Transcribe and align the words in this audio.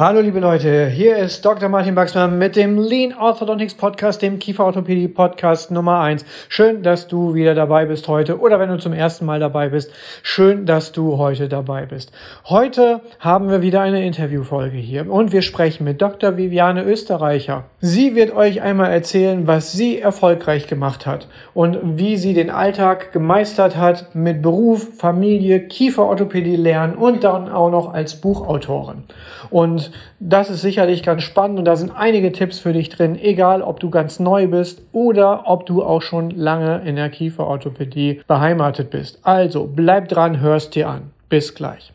Hallo 0.00 0.20
liebe 0.20 0.38
Leute, 0.38 0.86
hier 0.86 1.16
ist 1.16 1.44
Dr. 1.44 1.68
Martin 1.68 1.96
Baxmann 1.96 2.38
mit 2.38 2.54
dem 2.54 2.78
Lean 2.78 3.12
Orthodontics 3.18 3.74
Podcast, 3.74 4.22
dem 4.22 4.38
Kieferorthopädie 4.38 5.08
Podcast 5.08 5.72
Nummer 5.72 5.98
eins. 5.98 6.24
Schön, 6.48 6.84
dass 6.84 7.08
du 7.08 7.34
wieder 7.34 7.56
dabei 7.56 7.84
bist 7.84 8.06
heute 8.06 8.38
oder 8.38 8.60
wenn 8.60 8.68
du 8.68 8.78
zum 8.78 8.92
ersten 8.92 9.26
Mal 9.26 9.40
dabei 9.40 9.70
bist, 9.70 9.90
schön, 10.22 10.66
dass 10.66 10.92
du 10.92 11.18
heute 11.18 11.48
dabei 11.48 11.84
bist. 11.84 12.12
Heute 12.44 13.00
haben 13.18 13.50
wir 13.50 13.60
wieder 13.60 13.80
eine 13.80 14.06
Interviewfolge 14.06 14.76
hier 14.76 15.10
und 15.10 15.32
wir 15.32 15.42
sprechen 15.42 15.82
mit 15.82 16.00
Dr. 16.00 16.36
Viviane 16.36 16.84
Österreicher. 16.84 17.64
Sie 17.80 18.14
wird 18.14 18.32
euch 18.36 18.62
einmal 18.62 18.92
erzählen, 18.92 19.48
was 19.48 19.72
sie 19.72 19.98
erfolgreich 19.98 20.68
gemacht 20.68 21.06
hat 21.06 21.26
und 21.54 21.98
wie 21.98 22.16
sie 22.18 22.34
den 22.34 22.50
Alltag 22.50 23.10
gemeistert 23.10 23.76
hat 23.76 24.14
mit 24.14 24.42
Beruf, 24.42 24.96
Familie, 24.96 25.66
Kieferorthopädie 25.66 26.54
lernen 26.54 26.94
und 26.94 27.24
dann 27.24 27.48
auch 27.50 27.72
noch 27.72 27.92
als 27.92 28.20
Buchautorin. 28.20 29.02
Und 29.50 29.87
das 30.20 30.50
ist 30.50 30.62
sicherlich 30.62 31.02
ganz 31.02 31.22
spannend 31.22 31.58
und 31.58 31.64
da 31.64 31.76
sind 31.76 31.92
einige 31.96 32.32
Tipps 32.32 32.58
für 32.58 32.72
dich 32.72 32.88
drin, 32.88 33.18
egal 33.20 33.62
ob 33.62 33.80
du 33.80 33.90
ganz 33.90 34.20
neu 34.20 34.46
bist 34.46 34.82
oder 34.92 35.44
ob 35.46 35.66
du 35.66 35.82
auch 35.82 36.02
schon 36.02 36.30
lange 36.30 36.82
in 36.84 36.96
der 36.96 37.10
Kieferorthopädie 37.10 38.20
beheimatet 38.26 38.90
bist. 38.90 39.20
Also 39.22 39.68
bleib 39.72 40.08
dran, 40.08 40.40
hörst 40.40 40.74
dir 40.74 40.88
an. 40.88 41.10
Bis 41.28 41.54
gleich. 41.54 41.92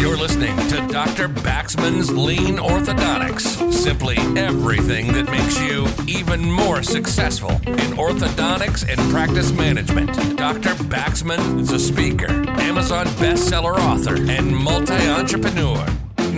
You're 0.00 0.16
listening 0.16 0.56
to 0.68 0.86
Dr. 0.88 1.28
Baxman's 1.28 2.10
Lean 2.10 2.56
Orthodontics. 2.56 3.72
Simply 3.72 4.16
everything 4.36 5.12
that 5.12 5.30
makes 5.30 5.60
you 5.60 5.86
even 6.06 6.50
more 6.50 6.82
successful 6.82 7.50
in 7.66 7.96
orthodontics 7.96 8.88
and 8.88 8.98
practice 9.10 9.52
management. 9.52 10.14
Dr. 10.36 10.74
Baxman 10.84 11.60
is 11.60 11.72
a 11.72 11.78
speaker, 11.78 12.30
Amazon 12.60 13.06
bestseller 13.18 13.78
author, 13.78 14.16
and 14.16 14.56
multi 14.56 14.94
entrepreneur. 14.94 15.86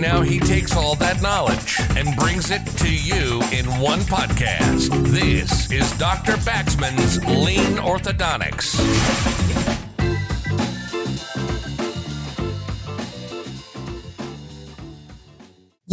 Now 0.03 0.21
he 0.21 0.37
takes 0.37 0.75
all 0.75 0.95
that 0.95 1.21
knowledge 1.21 1.79
and 1.95 2.13
brings 2.17 2.51
it 2.51 2.65
to 2.79 2.93
you 2.93 3.41
in 3.57 3.65
one 3.79 4.01
podcast. 4.01 4.89
This 5.07 5.71
is 5.71 5.89
Dr. 5.97 6.33
Baxman's 6.33 7.23
Lean 7.25 7.77
Orthodontics. 7.77 9.62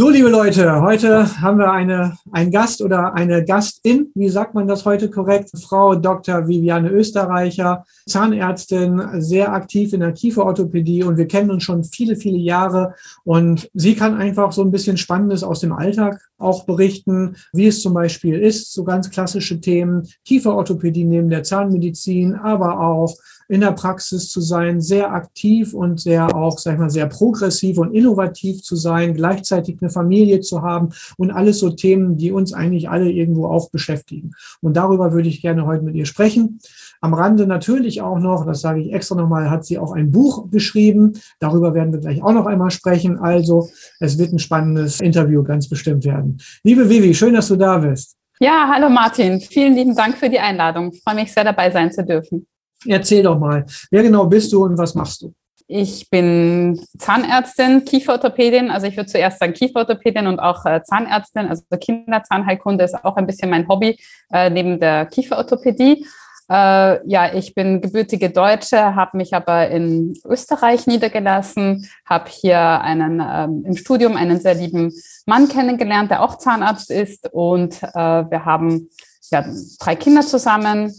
So, 0.01 0.09
liebe 0.09 0.31
Leute, 0.31 0.81
heute 0.81 1.43
haben 1.43 1.59
wir 1.59 1.70
eine, 1.70 2.17
einen 2.33 2.51
Gast 2.51 2.81
oder 2.81 3.12
eine 3.12 3.45
Gastin, 3.45 4.11
wie 4.15 4.31
sagt 4.31 4.55
man 4.55 4.67
das 4.67 4.87
heute 4.87 5.11
korrekt? 5.11 5.51
Frau 5.62 5.95
Dr. 5.95 6.48
Viviane 6.48 6.89
Österreicher, 6.89 7.84
Zahnärztin, 8.06 9.21
sehr 9.21 9.53
aktiv 9.53 9.93
in 9.93 10.01
der 10.01 10.12
Kieferorthopädie 10.12 11.05
und 11.05 11.19
wir 11.19 11.28
kennen 11.28 11.51
uns 11.51 11.65
schon 11.65 11.84
viele, 11.84 12.17
viele 12.17 12.39
Jahre 12.39 12.95
und 13.25 13.69
sie 13.75 13.95
kann 13.95 14.17
einfach 14.17 14.53
so 14.53 14.62
ein 14.62 14.71
bisschen 14.71 14.97
Spannendes 14.97 15.45
aus 15.45 15.61
dem 15.61 15.75
Alltag 15.75 16.19
auch 16.39 16.65
berichten, 16.65 17.37
wie 17.53 17.67
es 17.67 17.83
zum 17.83 17.93
Beispiel 17.93 18.41
ist, 18.41 18.73
so 18.73 18.84
ganz 18.84 19.11
klassische 19.11 19.61
Themen, 19.61 20.09
Kieferorthopädie 20.25 21.05
neben 21.05 21.28
der 21.28 21.43
Zahnmedizin, 21.43 22.37
aber 22.37 22.81
auch 22.81 23.19
in 23.51 23.62
der 23.62 23.73
Praxis 23.73 24.29
zu 24.29 24.41
sein, 24.41 24.81
sehr 24.81 25.12
aktiv 25.12 25.75
und 25.75 26.01
sehr 26.01 26.37
auch, 26.37 26.56
sag 26.56 26.75
ich 26.75 26.79
mal, 26.79 26.89
sehr 26.89 27.06
progressiv 27.06 27.79
und 27.79 27.93
innovativ 27.93 28.62
zu 28.62 28.77
sein, 28.77 29.12
gleichzeitig 29.12 29.79
eine 29.81 29.91
Familie 29.91 30.41
zu 30.41 30.62
haben 30.62 30.91
und 31.17 31.33
alles 31.33 31.59
so 31.59 31.71
Themen, 31.71 32.17
die 32.17 32.31
uns 32.31 32.53
eigentlich 32.53 32.89
alle 32.89 33.11
irgendwo 33.11 33.47
auch 33.47 33.71
beschäftigen. 33.71 34.33
Und 34.61 34.77
darüber 34.77 35.12
würde 35.12 35.28
ich 35.28 35.43
gerne 35.43 35.67
heute 35.67 35.83
mit 35.83 35.97
ihr 35.97 36.06
sprechen. 36.06 36.61
Am 37.01 37.12
Rande 37.12 37.48
natürlich 37.48 38.03
auch 38.03 38.21
noch, 38.21 38.47
das 38.47 38.61
sage 38.61 38.83
ich 38.83 38.93
extra 38.93 39.17
nochmal, 39.17 39.51
hat 39.51 39.65
sie 39.65 39.78
auch 39.78 39.93
ein 39.93 40.12
Buch 40.12 40.48
geschrieben. 40.53 41.15
Darüber 41.41 41.75
werden 41.75 41.93
wir 41.93 41.98
gleich 41.98 42.23
auch 42.23 42.33
noch 42.33 42.47
einmal 42.47 42.71
sprechen. 42.71 43.19
Also 43.19 43.69
es 43.98 44.17
wird 44.17 44.33
ein 44.33 44.39
spannendes 44.39 45.01
Interview 45.01 45.43
ganz 45.43 45.69
bestimmt 45.69 46.05
werden. 46.05 46.39
Liebe 46.62 46.89
Vivi, 46.89 47.15
schön, 47.15 47.34
dass 47.34 47.48
du 47.48 47.56
da 47.56 47.78
bist. 47.78 48.17
Ja, 48.39 48.71
hallo 48.73 48.89
Martin. 48.89 49.41
Vielen 49.41 49.75
lieben 49.75 49.97
Dank 49.97 50.17
für 50.19 50.31
die 50.31 50.39
Einladung. 50.39 50.93
Ich 50.93 51.03
freue 51.03 51.17
mich 51.17 51.33
sehr 51.33 51.45
dabei 51.45 51.71
sein 51.73 51.91
zu 51.91 52.05
dürfen. 52.05 52.47
Erzähl 52.86 53.22
doch 53.22 53.38
mal, 53.38 53.66
wer 53.91 54.02
genau 54.02 54.26
bist 54.26 54.52
du 54.52 54.64
und 54.64 54.78
was 54.78 54.94
machst 54.94 55.22
du? 55.22 55.32
Ich 55.72 56.10
bin 56.10 56.80
Zahnärztin, 56.98 57.84
Kieferorthopädin. 57.84 58.72
Also 58.72 58.88
ich 58.88 58.96
würde 58.96 59.08
zuerst 59.08 59.38
sagen 59.38 59.52
Kieferorthopädin 59.52 60.26
und 60.26 60.41
auch 60.41 60.66
äh, 60.66 60.82
Zahnärztin. 60.82 61.46
Also 61.46 61.62
Kinderzahnheilkunde 61.78 62.84
ist 62.84 63.04
auch 63.04 63.14
ein 63.16 63.26
bisschen 63.26 63.50
mein 63.50 63.68
Hobby 63.68 63.96
äh, 64.32 64.50
neben 64.50 64.80
der 64.80 65.06
Kieferorthopädie. 65.06 66.04
Äh, 66.50 67.08
ja, 67.08 67.32
ich 67.32 67.54
bin 67.54 67.80
gebürtige 67.80 68.30
Deutsche, 68.30 68.97
habe 68.97 69.16
mich 69.16 69.32
aber 69.32 69.68
in 69.68 70.14
Österreich 70.24 70.88
niedergelassen, 70.88 71.88
habe 72.04 72.28
hier 72.28 72.58
einen 72.58 73.22
ähm, 73.24 73.62
im 73.64 73.76
Studium 73.76 74.16
einen 74.16 74.41
sehr 74.41 74.56
lieben 74.56 74.92
Mann 75.26 75.48
kennengelernt, 75.48 76.10
der 76.10 76.24
auch 76.24 76.38
Zahnarzt 76.38 76.91
ist 76.91 77.32
und 77.32 77.80
äh, 77.80 77.94
wir 77.94 78.44
haben 78.44 78.91
ja 79.30 79.44
drei 79.78 79.94
Kinder 79.94 80.22
zusammen 80.22 80.92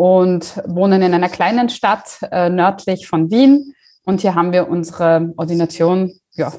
und 0.00 0.62
wohnen 0.66 1.02
in 1.02 1.12
einer 1.12 1.28
kleinen 1.28 1.68
Stadt 1.68 2.20
äh, 2.30 2.48
nördlich 2.48 3.06
von 3.06 3.30
Wien. 3.30 3.74
Und 4.06 4.22
hier 4.22 4.34
haben 4.34 4.50
wir 4.50 4.70
unsere 4.70 5.34
Ordination 5.36 6.14
ja, 6.32 6.50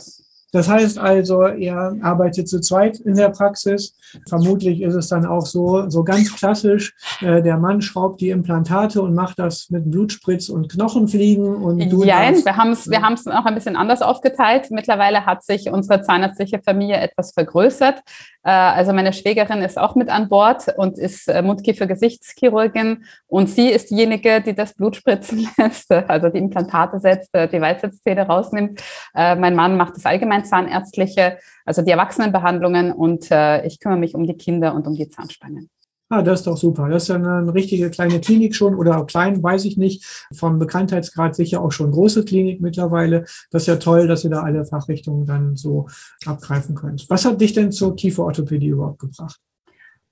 das 0.51 0.67
heißt 0.67 0.99
also, 0.99 1.47
ihr 1.47 1.95
arbeitet 2.01 2.49
zu 2.49 2.59
zweit 2.59 2.99
in 2.99 3.15
der 3.15 3.29
Praxis. 3.29 3.95
Vermutlich 4.27 4.81
ist 4.81 4.95
es 4.95 5.07
dann 5.07 5.25
auch 5.25 5.45
so, 5.45 5.89
so 5.89 6.03
ganz 6.03 6.35
klassisch, 6.35 6.93
äh, 7.21 7.41
der 7.41 7.57
Mann 7.57 7.81
schraubt 7.81 8.19
die 8.19 8.31
Implantate 8.31 9.01
und 9.01 9.15
macht 9.15 9.39
das 9.39 9.69
mit 9.69 9.89
Blutspritz 9.89 10.49
und 10.49 10.69
Knochenfliegen. 10.69 11.55
Und 11.55 11.89
du 11.89 12.03
Nein, 12.03 12.43
wir 12.43 12.57
haben 12.57 12.71
es 12.71 12.89
wir 12.89 13.01
haben's 13.01 13.25
auch 13.27 13.45
ein 13.45 13.55
bisschen 13.55 13.77
anders 13.77 14.01
aufgeteilt. 14.01 14.71
Mittlerweile 14.71 15.25
hat 15.25 15.43
sich 15.43 15.69
unsere 15.69 16.01
zahnärztliche 16.01 16.59
Familie 16.59 16.97
etwas 16.97 17.31
vergrößert. 17.31 18.01
Äh, 18.43 18.49
also 18.49 18.93
meine 18.93 19.13
Schwägerin 19.13 19.61
ist 19.61 19.77
auch 19.77 19.95
mit 19.95 20.09
an 20.09 20.29
Bord 20.29 20.67
und 20.77 20.97
ist 20.97 21.27
äh, 21.27 21.41
Mundkiefer-Gesichtschirurgin 21.41 23.05
und 23.27 23.49
sie 23.49 23.69
ist 23.69 23.91
diejenige, 23.91 24.41
die 24.41 24.55
das 24.55 24.73
Blut 24.73 24.95
spritzen 24.95 25.47
lässt, 25.57 25.91
also 25.91 26.29
die 26.29 26.39
Implantate 26.39 26.99
setzt, 26.99 27.33
äh, 27.33 27.47
die 27.47 27.61
Weisheitszähne 27.61 28.27
rausnimmt. 28.27 28.81
Mein 29.13 29.55
Mann 29.55 29.77
macht 29.77 29.95
das 29.95 30.05
Allgemeinzahnärztliche, 30.05 31.37
also 31.65 31.81
die 31.81 31.91
Erwachsenenbehandlungen 31.91 32.91
und 32.91 33.25
ich 33.25 33.79
kümmere 33.79 33.99
mich 33.99 34.15
um 34.15 34.25
die 34.25 34.35
Kinder 34.35 34.73
und 34.73 34.87
um 34.87 34.95
die 34.95 35.09
Zahnspangen. 35.09 35.69
Ah, 36.13 36.21
das 36.23 36.41
ist 36.41 36.47
doch 36.47 36.57
super. 36.57 36.89
Das 36.89 37.03
ist 37.03 37.07
ja 37.07 37.15
eine 37.15 37.53
richtige 37.53 37.89
kleine 37.89 38.19
Klinik 38.19 38.53
schon 38.53 38.75
oder 38.75 39.05
klein, 39.05 39.41
weiß 39.41 39.63
ich 39.63 39.77
nicht. 39.77 40.03
Vom 40.33 40.59
Bekanntheitsgrad 40.59 41.35
sicher 41.35 41.63
auch 41.63 41.71
schon 41.71 41.89
große 41.89 42.25
Klinik 42.25 42.59
mittlerweile. 42.59 43.23
Das 43.49 43.63
ist 43.63 43.67
ja 43.67 43.77
toll, 43.77 44.07
dass 44.07 44.25
ihr 44.25 44.29
da 44.29 44.41
alle 44.41 44.65
Fachrichtungen 44.65 45.25
dann 45.25 45.55
so 45.55 45.87
abgreifen 46.25 46.75
könnt. 46.75 47.09
Was 47.09 47.23
hat 47.23 47.39
dich 47.39 47.53
denn 47.53 47.71
zur 47.71 47.95
Kieferorthopädie 47.95 48.67
überhaupt 48.67 48.99
gebracht? 48.99 49.39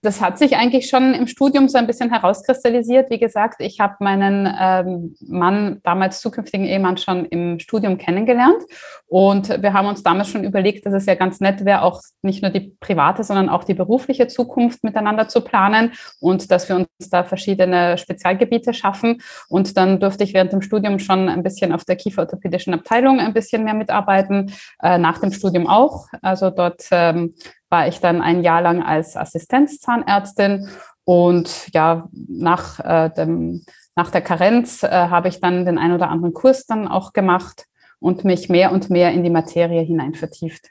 Das 0.01 0.21
hat 0.21 0.37
sich 0.39 0.55
eigentlich 0.55 0.87
schon 0.87 1.13
im 1.13 1.27
Studium 1.27 1.67
so 1.67 1.77
ein 1.77 1.85
bisschen 1.85 2.09
herauskristallisiert. 2.09 3.09
Wie 3.09 3.19
gesagt, 3.19 3.55
ich 3.59 3.81
habe 3.81 3.95
meinen 3.99 4.47
ähm, 4.59 5.15
Mann, 5.27 5.81
damals 5.83 6.21
zukünftigen 6.21 6.65
Ehemann, 6.65 6.97
schon 6.97 7.25
im 7.25 7.59
Studium 7.59 7.97
kennengelernt. 7.97 8.63
Und 9.07 9.49
wir 9.61 9.73
haben 9.73 9.87
uns 9.87 10.01
damals 10.01 10.29
schon 10.29 10.45
überlegt, 10.45 10.85
dass 10.85 10.93
es 10.93 11.05
ja 11.05 11.15
ganz 11.15 11.41
nett 11.41 11.65
wäre, 11.65 11.81
auch 11.81 12.01
nicht 12.21 12.41
nur 12.41 12.51
die 12.51 12.75
private, 12.79 13.23
sondern 13.23 13.49
auch 13.49 13.65
die 13.65 13.73
berufliche 13.73 14.27
Zukunft 14.27 14.83
miteinander 14.83 15.27
zu 15.27 15.41
planen 15.41 15.91
und 16.21 16.49
dass 16.49 16.69
wir 16.69 16.77
uns 16.77 16.87
da 17.09 17.25
verschiedene 17.25 17.97
Spezialgebiete 17.97 18.73
schaffen. 18.73 19.21
Und 19.49 19.75
dann 19.75 19.99
durfte 19.99 20.23
ich 20.23 20.33
während 20.33 20.53
dem 20.53 20.61
Studium 20.61 20.99
schon 20.99 21.27
ein 21.27 21.43
bisschen 21.43 21.73
auf 21.73 21.83
der 21.83 21.97
kieferorthopädischen 21.97 22.73
Abteilung 22.73 23.19
ein 23.19 23.33
bisschen 23.33 23.65
mehr 23.65 23.73
mitarbeiten, 23.73 24.53
äh, 24.81 24.97
nach 24.97 25.19
dem 25.19 25.33
Studium 25.33 25.67
auch. 25.67 26.07
Also 26.21 26.51
dort 26.51 26.87
ähm, 26.91 27.33
war 27.69 27.87
ich 27.87 27.99
dann 27.99 28.21
ein 28.21 28.41
Jahr 28.41 28.61
lang 28.61 28.81
als 28.81 29.15
Assistenzzahnärztin 29.15 30.67
und 31.03 31.73
ja, 31.73 32.07
nach, 32.11 32.79
äh, 32.79 33.09
dem, 33.09 33.63
nach 33.95 34.11
der 34.11 34.21
Karenz 34.21 34.83
äh, 34.83 34.89
habe 34.89 35.27
ich 35.27 35.39
dann 35.39 35.65
den 35.65 35.77
ein 35.77 35.93
oder 35.93 36.09
anderen 36.09 36.33
Kurs 36.33 36.65
dann 36.65 36.87
auch 36.87 37.13
gemacht 37.13 37.65
und 37.99 38.23
mich 38.23 38.49
mehr 38.49 38.71
und 38.71 38.89
mehr 38.89 39.11
in 39.11 39.23
die 39.23 39.29
Materie 39.29 39.81
hinein 39.81 40.13
vertieft. 40.13 40.69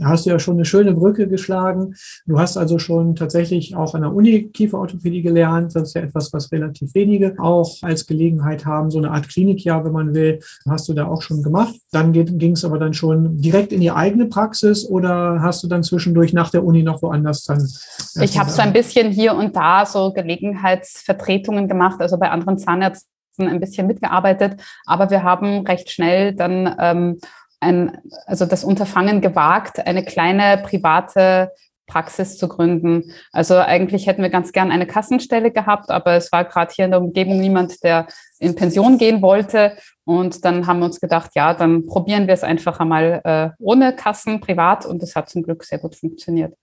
Da 0.00 0.08
hast 0.08 0.24
du 0.24 0.30
ja 0.30 0.38
schon 0.38 0.54
eine 0.54 0.64
schöne 0.64 0.94
Brücke 0.94 1.28
geschlagen. 1.28 1.94
Du 2.26 2.40
hast 2.40 2.56
also 2.56 2.78
schon 2.78 3.16
tatsächlich 3.16 3.76
auch 3.76 3.94
an 3.94 4.00
der 4.00 4.14
Uni 4.14 4.48
Kieferorthopädie 4.48 5.20
gelernt. 5.20 5.76
Das 5.76 5.88
ist 5.88 5.94
ja 5.94 6.00
etwas, 6.00 6.32
was 6.32 6.50
relativ 6.50 6.94
wenige 6.94 7.34
auch 7.38 7.76
als 7.82 8.06
Gelegenheit 8.06 8.64
haben. 8.64 8.90
So 8.90 8.96
eine 8.96 9.10
Art 9.10 9.28
Klinikjahr, 9.28 9.84
wenn 9.84 9.92
man 9.92 10.14
will, 10.14 10.40
hast 10.66 10.88
du 10.88 10.94
da 10.94 11.06
auch 11.06 11.20
schon 11.20 11.42
gemacht. 11.42 11.74
Dann 11.92 12.14
ging 12.14 12.52
es 12.52 12.64
aber 12.64 12.78
dann 12.78 12.94
schon 12.94 13.36
direkt 13.42 13.72
in 13.72 13.80
die 13.80 13.90
eigene 13.90 14.26
Praxis 14.26 14.88
oder 14.88 15.42
hast 15.42 15.62
du 15.62 15.68
dann 15.68 15.82
zwischendurch 15.82 16.32
nach 16.32 16.50
der 16.50 16.64
Uni 16.64 16.82
noch 16.82 17.02
woanders 17.02 17.44
dann? 17.44 17.68
Ich 18.22 18.38
habe 18.38 18.50
so 18.50 18.62
ein 18.62 18.72
bisschen 18.72 19.12
hier 19.12 19.34
und 19.34 19.54
da 19.54 19.84
so 19.84 20.14
Gelegenheitsvertretungen 20.14 21.68
gemacht, 21.68 22.00
also 22.00 22.16
bei 22.16 22.30
anderen 22.30 22.56
Zahnärzten 22.56 23.10
ein 23.38 23.60
bisschen 23.60 23.86
mitgearbeitet, 23.86 24.60
aber 24.86 25.10
wir 25.10 25.22
haben 25.22 25.66
recht 25.66 25.90
schnell 25.90 26.34
dann 26.34 26.74
ähm, 26.78 27.20
ein, 27.60 27.98
also 28.26 28.46
das 28.46 28.64
Unterfangen 28.64 29.20
gewagt, 29.20 29.86
eine 29.86 30.04
kleine 30.04 30.62
private 30.62 31.50
Praxis 31.90 32.38
zu 32.38 32.48
gründen. 32.48 33.12
Also 33.32 33.56
eigentlich 33.56 34.06
hätten 34.06 34.22
wir 34.22 34.30
ganz 34.30 34.52
gern 34.52 34.70
eine 34.70 34.86
Kassenstelle 34.86 35.50
gehabt, 35.50 35.90
aber 35.90 36.12
es 36.12 36.30
war 36.32 36.44
gerade 36.44 36.72
hier 36.74 36.84
in 36.86 36.92
der 36.92 37.00
Umgebung 37.02 37.38
niemand, 37.40 37.82
der 37.82 38.06
in 38.38 38.54
Pension 38.54 38.96
gehen 38.96 39.20
wollte. 39.20 39.76
Und 40.04 40.44
dann 40.44 40.66
haben 40.66 40.78
wir 40.78 40.86
uns 40.86 41.00
gedacht, 41.00 41.32
ja, 41.34 41.52
dann 41.52 41.86
probieren 41.86 42.26
wir 42.26 42.34
es 42.34 42.44
einfach 42.44 42.80
einmal 42.80 43.20
äh, 43.24 43.50
ohne 43.58 43.94
Kassen, 43.94 44.40
privat. 44.40 44.86
Und 44.86 45.02
es 45.02 45.16
hat 45.16 45.28
zum 45.28 45.42
Glück 45.42 45.64
sehr 45.64 45.78
gut 45.78 45.96
funktioniert. 45.96 46.54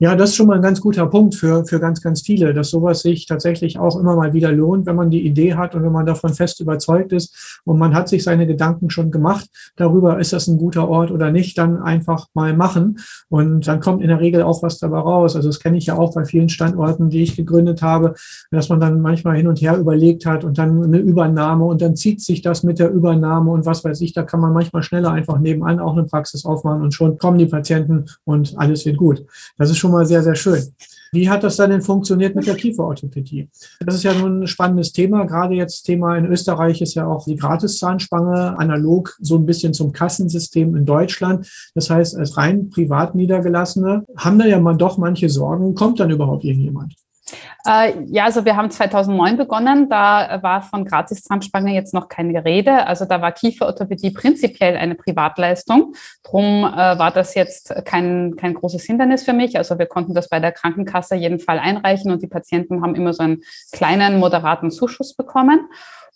Ja, 0.00 0.14
das 0.14 0.30
ist 0.30 0.36
schon 0.36 0.46
mal 0.46 0.54
ein 0.54 0.62
ganz 0.62 0.80
guter 0.80 1.06
Punkt 1.06 1.34
für, 1.34 1.66
für 1.66 1.80
ganz, 1.80 2.00
ganz 2.00 2.20
viele, 2.22 2.54
dass 2.54 2.70
sowas 2.70 3.00
sich 3.00 3.26
tatsächlich 3.26 3.80
auch 3.80 3.98
immer 3.98 4.14
mal 4.14 4.32
wieder 4.32 4.52
lohnt, 4.52 4.86
wenn 4.86 4.94
man 4.94 5.10
die 5.10 5.26
Idee 5.26 5.54
hat 5.54 5.74
und 5.74 5.82
wenn 5.82 5.90
man 5.90 6.06
davon 6.06 6.34
fest 6.34 6.60
überzeugt 6.60 7.12
ist 7.12 7.60
und 7.64 7.80
man 7.80 7.92
hat 7.96 8.08
sich 8.08 8.22
seine 8.22 8.46
Gedanken 8.46 8.90
schon 8.90 9.10
gemacht 9.10 9.50
darüber, 9.74 10.20
ist 10.20 10.32
das 10.32 10.46
ein 10.46 10.56
guter 10.56 10.88
Ort 10.88 11.10
oder 11.10 11.32
nicht, 11.32 11.58
dann 11.58 11.82
einfach 11.82 12.28
mal 12.32 12.56
machen 12.56 13.00
und 13.28 13.66
dann 13.66 13.80
kommt 13.80 14.00
in 14.00 14.06
der 14.06 14.20
Regel 14.20 14.42
auch 14.42 14.62
was 14.62 14.78
dabei 14.78 15.00
raus. 15.00 15.34
Also 15.34 15.48
das 15.48 15.58
kenne 15.58 15.78
ich 15.78 15.86
ja 15.86 15.96
auch 15.96 16.14
bei 16.14 16.24
vielen 16.24 16.48
Standorten, 16.48 17.10
die 17.10 17.24
ich 17.24 17.34
gegründet 17.34 17.82
habe, 17.82 18.14
dass 18.52 18.68
man 18.68 18.78
dann 18.78 19.00
manchmal 19.00 19.36
hin 19.36 19.48
und 19.48 19.60
her 19.60 19.76
überlegt 19.78 20.26
hat 20.26 20.44
und 20.44 20.58
dann 20.58 20.80
eine 20.80 20.98
Übernahme 20.98 21.64
und 21.64 21.82
dann 21.82 21.96
zieht 21.96 22.22
sich 22.22 22.40
das 22.40 22.62
mit 22.62 22.78
der 22.78 22.92
Übernahme 22.92 23.50
und 23.50 23.66
was 23.66 23.82
weiß 23.82 24.00
ich, 24.02 24.12
da 24.12 24.22
kann 24.22 24.38
man 24.38 24.52
manchmal 24.52 24.84
schneller 24.84 25.10
einfach 25.10 25.40
nebenan 25.40 25.80
auch 25.80 25.94
eine 25.94 26.04
Praxis 26.04 26.44
aufmachen 26.44 26.82
und 26.82 26.94
schon 26.94 27.18
kommen 27.18 27.38
die 27.38 27.46
Patienten 27.46 28.04
und 28.24 28.54
alles 28.58 28.86
wird 28.86 28.96
gut. 28.96 29.26
Das 29.56 29.70
ist 29.70 29.78
schon 29.78 29.87
schon 29.88 29.94
mal 29.94 30.06
sehr, 30.06 30.22
sehr 30.22 30.34
schön. 30.34 30.62
Wie 31.10 31.30
hat 31.30 31.42
das 31.42 31.56
dann 31.56 31.70
denn 31.70 31.80
funktioniert 31.80 32.34
mit 32.34 32.46
der 32.46 32.54
Kieferorthopädie? 32.54 33.48
Das 33.80 33.94
ist 33.94 34.02
ja 34.02 34.12
nun 34.12 34.42
ein 34.42 34.46
spannendes 34.46 34.92
Thema. 34.92 35.24
Gerade 35.24 35.54
jetzt 35.54 35.84
Thema 35.84 36.18
in 36.18 36.26
Österreich 36.26 36.82
ist 36.82 36.94
ja 36.94 37.06
auch 37.06 37.24
die 37.24 37.36
Gratiszahnspange 37.36 38.58
analog 38.58 39.16
so 39.18 39.36
ein 39.36 39.46
bisschen 39.46 39.72
zum 39.72 39.92
Kassensystem 39.92 40.76
in 40.76 40.84
Deutschland. 40.84 41.50
Das 41.74 41.88
heißt, 41.88 42.14
als 42.14 42.36
rein 42.36 42.68
privat 42.68 43.14
Niedergelassene 43.14 44.04
haben 44.18 44.38
da 44.38 44.44
ja 44.44 44.60
mal 44.60 44.76
doch 44.76 44.98
manche 44.98 45.30
Sorgen. 45.30 45.74
Kommt 45.74 45.98
dann 45.98 46.10
überhaupt 46.10 46.44
irgendjemand? 46.44 46.94
Äh, 47.66 47.94
ja, 48.06 48.24
also 48.24 48.44
wir 48.44 48.56
haben 48.56 48.70
2009 48.70 49.36
begonnen. 49.36 49.88
Da 49.88 50.38
war 50.42 50.62
von 50.62 50.84
Gratiszahnspange 50.84 51.74
jetzt 51.74 51.94
noch 51.94 52.08
keine 52.08 52.44
Rede. 52.44 52.86
Also 52.86 53.04
da 53.04 53.20
war 53.20 53.32
Kieferorthopädie 53.32 54.10
prinzipiell 54.10 54.76
eine 54.76 54.94
Privatleistung. 54.94 55.94
Drum 56.22 56.64
äh, 56.64 56.98
war 56.98 57.10
das 57.10 57.34
jetzt 57.34 57.74
kein, 57.84 58.36
kein 58.36 58.54
großes 58.54 58.84
Hindernis 58.84 59.24
für 59.24 59.32
mich. 59.32 59.56
Also 59.56 59.78
wir 59.78 59.86
konnten 59.86 60.14
das 60.14 60.28
bei 60.28 60.40
der 60.40 60.52
Krankenkasse 60.52 61.14
jeden 61.14 61.40
Fall 61.40 61.58
einreichen 61.58 62.10
und 62.10 62.22
die 62.22 62.28
Patienten 62.28 62.82
haben 62.82 62.94
immer 62.94 63.12
so 63.12 63.22
einen 63.22 63.42
kleinen, 63.72 64.18
moderaten 64.18 64.70
Zuschuss 64.70 65.14
bekommen. 65.14 65.68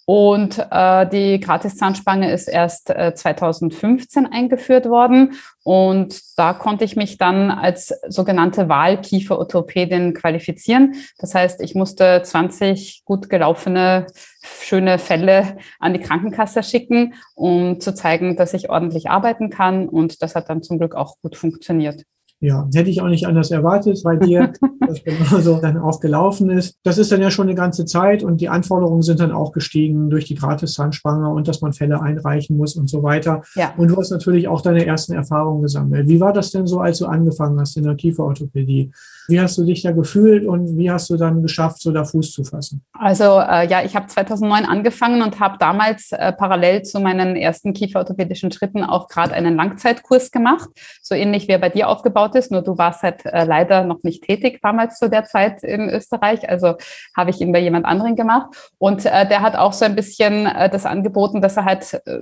Und 0.05 0.59
äh, 0.71 1.09
die 1.09 1.39
Gratiszahnspange 1.39 2.33
ist 2.33 2.49
erst 2.49 2.91
äh, 2.91 3.15
2015 3.15 4.27
eingeführt 4.27 4.87
worden. 4.87 5.35
Und 5.63 6.21
da 6.37 6.55
konnte 6.55 6.85
ich 6.85 6.97
mich 6.97 7.19
dann 7.19 7.51
als 7.51 7.95
sogenannte 8.09 8.69
Wahlkieferorthopädin 8.69 10.15
qualifizieren. 10.15 10.97
Das 11.19 11.35
heißt, 11.35 11.61
ich 11.61 11.77
musste 11.77 12.21
20 12.23 13.03
gut 13.05 13.31
gelaufene, 13.31 14.07
schöne 14.43 14.99
Fälle 14.99 15.57
an 15.79 15.93
die 15.93 16.01
Krankenkasse 16.01 16.65
schicken, 16.65 17.15
um 17.35 17.79
zu 17.79 17.95
zeigen, 17.95 18.37
dass 18.37 18.55
ich 18.55 18.71
ordentlich 18.71 19.09
arbeiten 19.09 19.51
kann. 19.51 19.89
Und 19.89 20.21
das 20.23 20.35
hat 20.35 20.49
dann 20.49 20.65
zum 20.65 20.79
Glück 20.79 20.97
auch 20.97 21.17
gut 21.23 21.37
funktioniert. 21.37 22.05
Ja, 22.43 22.69
hätte 22.75 22.91
ich 22.91 23.01
auch 23.01 23.09
nicht 23.09 23.29
anders 23.29 23.53
erwartet, 23.53 24.01
weil 24.03 24.19
dir 24.19 24.53
das 24.81 25.05
genauso 25.05 25.61
dann 25.61 25.79
auch 25.79 26.01
gelaufen 26.01 26.51
ist. 26.51 26.77
Das 26.83 26.99
ist 26.99 27.13
dann 27.13 27.23
ja 27.23 27.31
schon 27.31 27.47
eine 27.47 27.55
ganze 27.55 27.85
Zeit 27.85 28.25
und 28.25 28.41
die 28.41 28.49
Anforderungen 28.49 29.03
sind 29.03 29.21
dann 29.21 29.31
auch 29.31 29.53
gestiegen 29.53 30.11
durch 30.11 30.25
die 30.25 30.35
Gratis-Zahnspange 30.35 31.29
und 31.29 31.47
dass 31.47 31.61
man 31.61 31.73
Fälle 31.73 32.03
einreichen 32.03 32.57
muss 32.57 32.75
und 32.75 32.91
so 32.91 33.05
weiter. 33.05 33.43
Ja. 33.55 33.73
Und 33.77 33.89
du 33.93 33.97
hast 33.97 34.11
natürlich 34.11 34.49
auch 34.49 34.61
deine 34.61 34.85
ersten 34.85 35.13
Erfahrungen 35.13 35.63
gesammelt. 35.63 36.09
Wie 36.09 36.21
war 36.21 36.33
das 36.33 36.51
denn 36.51 36.67
so, 36.67 36.81
als 36.81 36.99
du 36.99 37.07
angefangen 37.07 37.61
hast 37.61 37.77
in 37.77 37.85
der 37.85 37.95
Kieferorthopädie? 37.95 38.91
Wie 39.29 39.41
hast 39.41 39.57
du 39.57 39.65
dich 39.65 39.83
da 39.83 39.93
gefühlt 39.93 40.45
und 40.45 40.77
wie 40.77 40.91
hast 40.91 41.09
du 41.11 41.17
dann 41.17 41.43
geschafft, 41.43 41.81
so 41.81 41.93
da 41.93 42.05
Fuß 42.05 42.33
zu 42.33 42.43
fassen? 42.43 42.85
Also 42.93 43.25
äh, 43.39 43.69
ja, 43.69 43.85
ich 43.85 43.95
habe 43.95 44.09
2009 44.09 44.65
angefangen 44.65 45.23
und 45.23 45.39
habe 45.39 45.59
damals 45.59 46.11
äh, 46.11 46.33
parallel 46.33 46.83
zu 46.83 46.99
meinen 46.99 47.37
ersten 47.37 47.73
kieferorthopädischen 47.73 48.51
Schritten 48.51 48.83
auch 48.83 49.07
gerade 49.07 49.33
einen 49.33 49.55
Langzeitkurs 49.55 50.33
gemacht, 50.33 50.71
so 51.03 51.15
ähnlich 51.15 51.47
wie 51.47 51.53
er 51.53 51.59
bei 51.59 51.69
dir 51.69 51.89
aufgebaut 51.89 52.32
ist. 52.35 52.51
Nur 52.51 52.63
du 52.63 52.79
warst 52.79 53.03
halt 53.03 53.25
äh, 53.27 53.45
leider 53.45 53.85
noch 53.85 54.03
nicht 54.03 54.25
tätig 54.25 54.61
damals 54.63 54.99
zu 54.99 55.09
der 55.09 55.25
Zeit 55.25 55.63
in 55.63 55.89
Österreich, 55.89 56.49
also 56.49 56.75
habe 57.17 57.31
ich 57.31 57.41
ihn 57.41 57.53
bei 57.53 57.61
jemand 57.61 57.87
anderen 57.87 58.17
gemacht. 58.17 58.73
Und 58.79 59.05
äh, 59.07 59.27
der 59.29 59.43
hat 59.43 59.57
auch 59.57 59.73
so 59.73 59.85
ein 59.85 59.95
bisschen 59.95 60.47
äh, 60.47 60.69
das 60.71 60.87
angeboten, 60.87 61.41
dass 61.41 61.57
er 61.57 61.65
halt 61.65 62.01
äh, 62.07 62.21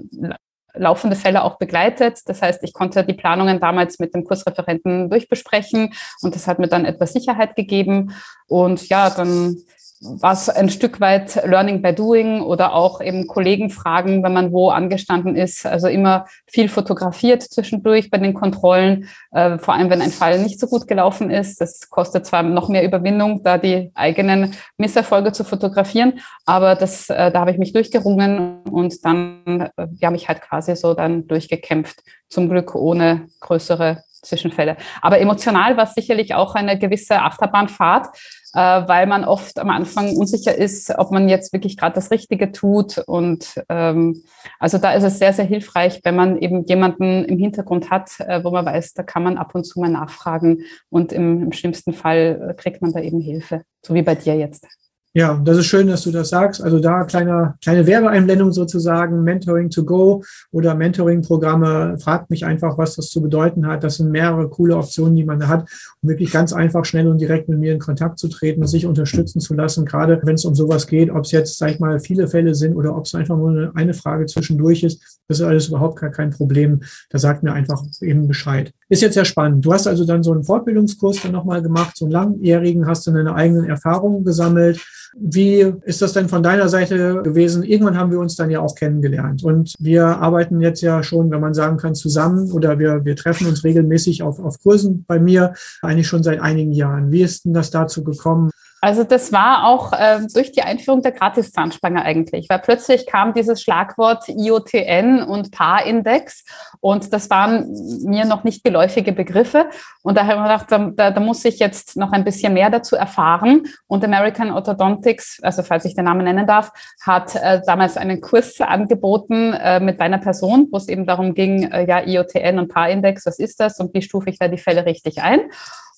laufende 0.75 1.17
Fälle 1.17 1.43
auch 1.45 1.59
begleitet. 1.59 2.21
Das 2.27 2.43
heißt, 2.43 2.63
ich 2.63 2.73
konnte 2.73 3.05
die 3.05 3.15
Planungen 3.15 3.61
damals 3.61 3.99
mit 3.99 4.15
dem 4.15 4.25
Kursreferenten 4.25 5.11
durchbesprechen 5.11 5.95
und 6.23 6.35
das 6.35 6.47
hat 6.47 6.59
mir 6.59 6.69
dann 6.69 6.85
etwas 6.85 7.13
Sicherheit 7.13 7.57
gegeben. 7.57 8.15
Und 8.47 8.89
ja, 8.89 9.11
dann 9.11 9.57
was 10.01 10.49
ein 10.49 10.71
Stück 10.71 11.01
weit 11.01 11.43
Learning 11.45 11.83
by 11.83 11.95
Doing 11.95 12.41
oder 12.41 12.75
auch 12.75 13.03
eben 13.03 13.27
Kollegen 13.27 13.69
fragen, 13.69 14.23
wenn 14.23 14.33
man 14.33 14.51
wo 14.51 14.71
angestanden 14.71 15.37
ist. 15.37 15.67
Also 15.67 15.89
immer 15.89 16.25
viel 16.47 16.71
fotografiert 16.71 17.43
zwischendurch 17.43 18.11
bei 18.11 18.17
den 18.17 18.33
Kontrollen, 18.33 19.09
äh, 19.33 19.59
vor 19.59 19.75
allem 19.75 19.91
wenn 19.91 20.01
ein 20.01 20.11
Fall 20.11 20.39
nicht 20.39 20.59
so 20.59 20.69
gut 20.69 20.89
gelaufen 20.89 21.31
ist. 21.31 21.61
Das 21.61 21.91
kostet 21.91 22.25
zwar 22.25 22.43
noch 22.43 22.71
mehr 22.71 22.85
Überwindung, 22.85 23.43
da 23.43 23.59
die 23.59 23.91
eigenen 23.95 24.55
Misserfolge 24.79 25.33
zu 25.33 25.45
fotografieren, 25.45 26.21
aber 26.47 26.77
das, 26.77 27.11
äh, 27.11 27.31
da 27.31 27.41
habe 27.41 27.51
ich 27.51 27.59
mich 27.59 27.75
durchgerungen 27.75 28.63
und 28.71 29.05
dann 29.05 29.71
äh, 29.77 29.87
ja 29.97 30.11
mich 30.11 30.29
halt 30.29 30.41
quasi 30.41 30.77
so 30.77 30.95
dann 30.95 31.27
durchgekämpft. 31.27 32.03
Zum 32.31 32.49
Glück 32.49 32.75
ohne 32.75 33.27
größere 33.41 34.05
Zwischenfälle. 34.23 34.77
Aber 35.03 35.21
emotional 35.21 35.77
war 35.77 35.85
es 35.85 35.95
sicherlich 35.95 36.35
auch 36.35 36.55
eine 36.55 36.79
gewisse 36.79 37.23
Achterbahnfahrt 37.23 38.09
äh, 38.55 38.59
weil 38.59 39.07
man 39.07 39.25
oft 39.25 39.59
am 39.59 39.71
Anfang 39.71 40.17
unsicher 40.17 40.55
ist, 40.55 40.91
ob 40.99 41.11
man 41.11 41.29
jetzt 41.29 41.53
wirklich 41.53 41.77
gerade 41.77 41.95
das 41.95 42.11
Richtige 42.11 42.53
tut. 42.53 42.99
Und 42.99 43.63
ähm, 43.69 44.23
also 44.59 44.79
da 44.79 44.93
ist 44.93 45.05
es 45.05 45.19
sehr, 45.19 45.33
sehr 45.33 45.45
hilfreich, 45.45 46.01
wenn 46.05 46.17
man 46.17 46.39
eben 46.39 46.65
jemanden 46.65 47.25
im 47.25 47.39
Hintergrund 47.39 47.91
hat, 47.91 48.11
äh, 48.21 48.43
wo 48.43 48.51
man 48.51 48.67
weiß, 48.67 48.95
da 48.95 49.03
kann 49.03 49.23
man 49.23 49.39
ab 49.39 49.55
und 49.55 49.65
zu 49.65 49.81
mal 49.81 49.91
nachfragen 49.91 50.63
und 50.89 51.13
im, 51.13 51.45
im 51.45 51.53
schlimmsten 51.53 51.93
Fall 51.93 52.55
kriegt 52.57 52.83
man 52.83 52.93
da 52.93 53.01
eben 53.01 53.21
Hilfe, 53.21 53.63
so 53.83 53.95
wie 53.95 54.03
bei 54.03 54.15
dir 54.15 54.37
jetzt. 54.37 54.67
Ja, 55.13 55.41
das 55.45 55.59
ist 55.59 55.67
schön, 55.67 55.89
dass 55.89 56.03
du 56.03 56.13
das 56.13 56.29
sagst. 56.29 56.63
Also 56.63 56.79
da 56.79 57.03
kleine, 57.03 57.55
kleine 57.61 57.85
Werbeeinblendung 57.85 58.53
sozusagen, 58.53 59.25
Mentoring 59.25 59.69
to 59.69 59.85
go 59.85 60.23
oder 60.53 60.77
Mentoring-Programme. 60.77 61.99
Fragt 61.99 62.31
mich 62.31 62.45
einfach, 62.45 62.79
was 62.79 62.95
das 62.95 63.09
zu 63.09 63.21
bedeuten 63.21 63.67
hat. 63.67 63.83
Das 63.83 63.97
sind 63.97 64.13
mehrere 64.13 64.49
coole 64.49 64.77
Optionen, 64.77 65.17
die 65.17 65.25
man 65.25 65.41
da 65.41 65.49
hat, 65.49 65.69
um 66.01 66.11
wirklich 66.11 66.31
ganz 66.31 66.53
einfach, 66.53 66.85
schnell 66.85 67.09
und 67.09 67.19
direkt 67.19 67.49
mit 67.49 67.59
mir 67.59 67.73
in 67.73 67.81
Kontakt 67.81 68.21
zu 68.21 68.29
treten 68.29 68.61
und 68.61 68.69
sich 68.69 68.87
unterstützen 68.87 69.41
zu 69.41 69.55
lassen, 69.55 69.85
gerade 69.85 70.21
wenn 70.23 70.37
es 70.37 70.45
um 70.45 70.55
sowas 70.55 70.87
geht, 70.87 71.11
ob 71.11 71.25
es 71.25 71.33
jetzt, 71.33 71.59
sag 71.59 71.73
ich 71.73 71.81
mal, 71.81 71.99
viele 71.99 72.29
Fälle 72.29 72.55
sind 72.55 72.77
oder 72.77 72.97
ob 72.97 73.07
es 73.07 73.15
einfach 73.17 73.37
nur 73.37 73.51
eine, 73.51 73.73
eine 73.75 73.95
Frage 73.95 74.27
zwischendurch 74.27 74.85
ist. 74.85 75.03
Das 75.27 75.41
ist 75.41 75.45
alles 75.45 75.67
überhaupt 75.67 75.99
gar 75.99 76.11
kein 76.11 76.31
Problem. 76.31 76.83
Da 77.09 77.19
sagt 77.19 77.43
mir 77.43 77.53
einfach 77.53 77.83
eben 78.01 78.29
Bescheid. 78.29 78.73
Ist 78.91 79.03
jetzt 79.03 79.15
sehr 79.15 79.25
spannend. 79.25 79.65
Du 79.65 79.73
hast 79.73 79.87
also 79.87 80.05
dann 80.05 80.25
so 80.25 80.33
einen 80.33 80.43
Fortbildungskurs 80.43 81.23
dann 81.23 81.31
nochmal 81.31 81.63
gemacht, 81.63 81.97
so 81.97 82.07
einen 82.07 82.13
langjährigen, 82.13 82.89
hast 82.89 83.07
du 83.07 83.13
deine 83.13 83.37
eigenen 83.37 83.67
Erfahrungen 83.67 84.25
gesammelt. 84.25 84.81
Wie 85.17 85.73
ist 85.83 86.03
das 86.03 86.13
denn 86.13 86.29
von 86.29 86.43
deiner 86.43 86.69
Seite 86.69 87.23
gewesen? 87.23 87.63
Irgendwann 87.63 87.97
haben 87.97 88.11
wir 88.11 88.19
uns 88.19 88.35
dann 88.35 88.51
ja 88.51 88.61
auch 88.61 88.75
kennengelernt 88.75 89.45
und 89.45 89.75
wir 89.79 90.07
arbeiten 90.07 90.61
jetzt 90.61 90.81
ja 90.81 91.05
schon, 91.05 91.31
wenn 91.31 91.41
man 91.41 91.55
sagen 91.55 91.77
kann, 91.77 91.95
zusammen 91.95 92.51
oder 92.51 92.81
wir, 92.81 93.05
wir 93.05 93.15
treffen 93.15 93.47
uns 93.47 93.63
regelmäßig 93.63 94.25
auf, 94.25 94.41
auf 94.41 94.61
Kursen 94.61 95.05
bei 95.07 95.21
mir, 95.21 95.55
eigentlich 95.83 96.09
schon 96.09 96.25
seit 96.25 96.41
einigen 96.41 96.73
Jahren. 96.73 97.13
Wie 97.13 97.23
ist 97.23 97.45
denn 97.45 97.55
das 97.55 97.71
dazu 97.71 98.03
gekommen? 98.03 98.51
Also 98.83 99.05
das 99.05 99.31
war 99.31 99.67
auch 99.67 99.93
äh, 99.93 100.21
durch 100.33 100.53
die 100.53 100.63
Einführung 100.63 101.03
der 101.03 101.13
Gratiszahnspange 101.13 102.03
eigentlich, 102.03 102.49
weil 102.49 102.61
plötzlich 102.61 103.07
kam 103.07 103.35
dieses 103.35 103.61
Schlagwort 103.61 104.25
IOTN 104.29 105.23
und 105.23 105.53
Paarindex 105.53 106.45
und 106.81 107.13
das 107.13 107.29
waren 107.29 107.69
mir 108.05 108.25
noch 108.25 108.43
nicht 108.43 108.65
geläufige 108.65 109.13
Begriffe 109.13 109.67
und 110.03 110.17
da 110.17 110.23
habe 110.23 110.33
ich 110.33 110.39
mir 110.39 110.45
gedacht, 110.45 110.97
da, 110.97 111.11
da, 111.11 111.21
muss 111.21 111.45
ich 111.45 111.59
jetzt 111.59 111.99
noch 111.99 112.13
ein 112.13 112.25
bisschen 112.25 112.55
mehr 112.55 112.71
dazu 112.71 112.97
erfahren 112.97 113.65
und 113.87 114.03
American 114.03 114.51
Orthodontics, 114.51 115.41
also 115.43 115.63
falls 115.63 115.85
ich 115.85 115.95
den 115.95 116.07
Namen 116.07 116.25
nennen 116.25 116.47
darf, 116.47 116.73
hat 117.05 117.37
äh, 117.37 117.61
damals 117.67 117.99
einen 117.99 118.23
Kurs 118.23 118.61
angeboten 118.63 119.53
äh, 119.53 119.81
mit 119.81 120.01
deiner 120.01 120.19
Person, 120.19 120.69
wo 120.71 120.79
es 120.79 120.89
eben 120.89 121.05
darum 121.05 121.35
ging, 121.35 121.71
äh, 121.71 121.87
ja 121.87 122.01
IOTN 122.01 122.59
und 122.59 122.69
Paarindex, 122.69 123.27
was 123.27 123.39
ist 123.39 123.61
das 123.61 123.79
und 123.79 123.93
wie 123.93 124.01
stufe 124.01 124.31
ich 124.31 124.39
da 124.39 124.49
die 124.49 124.57
Fälle 124.57 124.87
richtig 124.87 125.21
ein? 125.21 125.41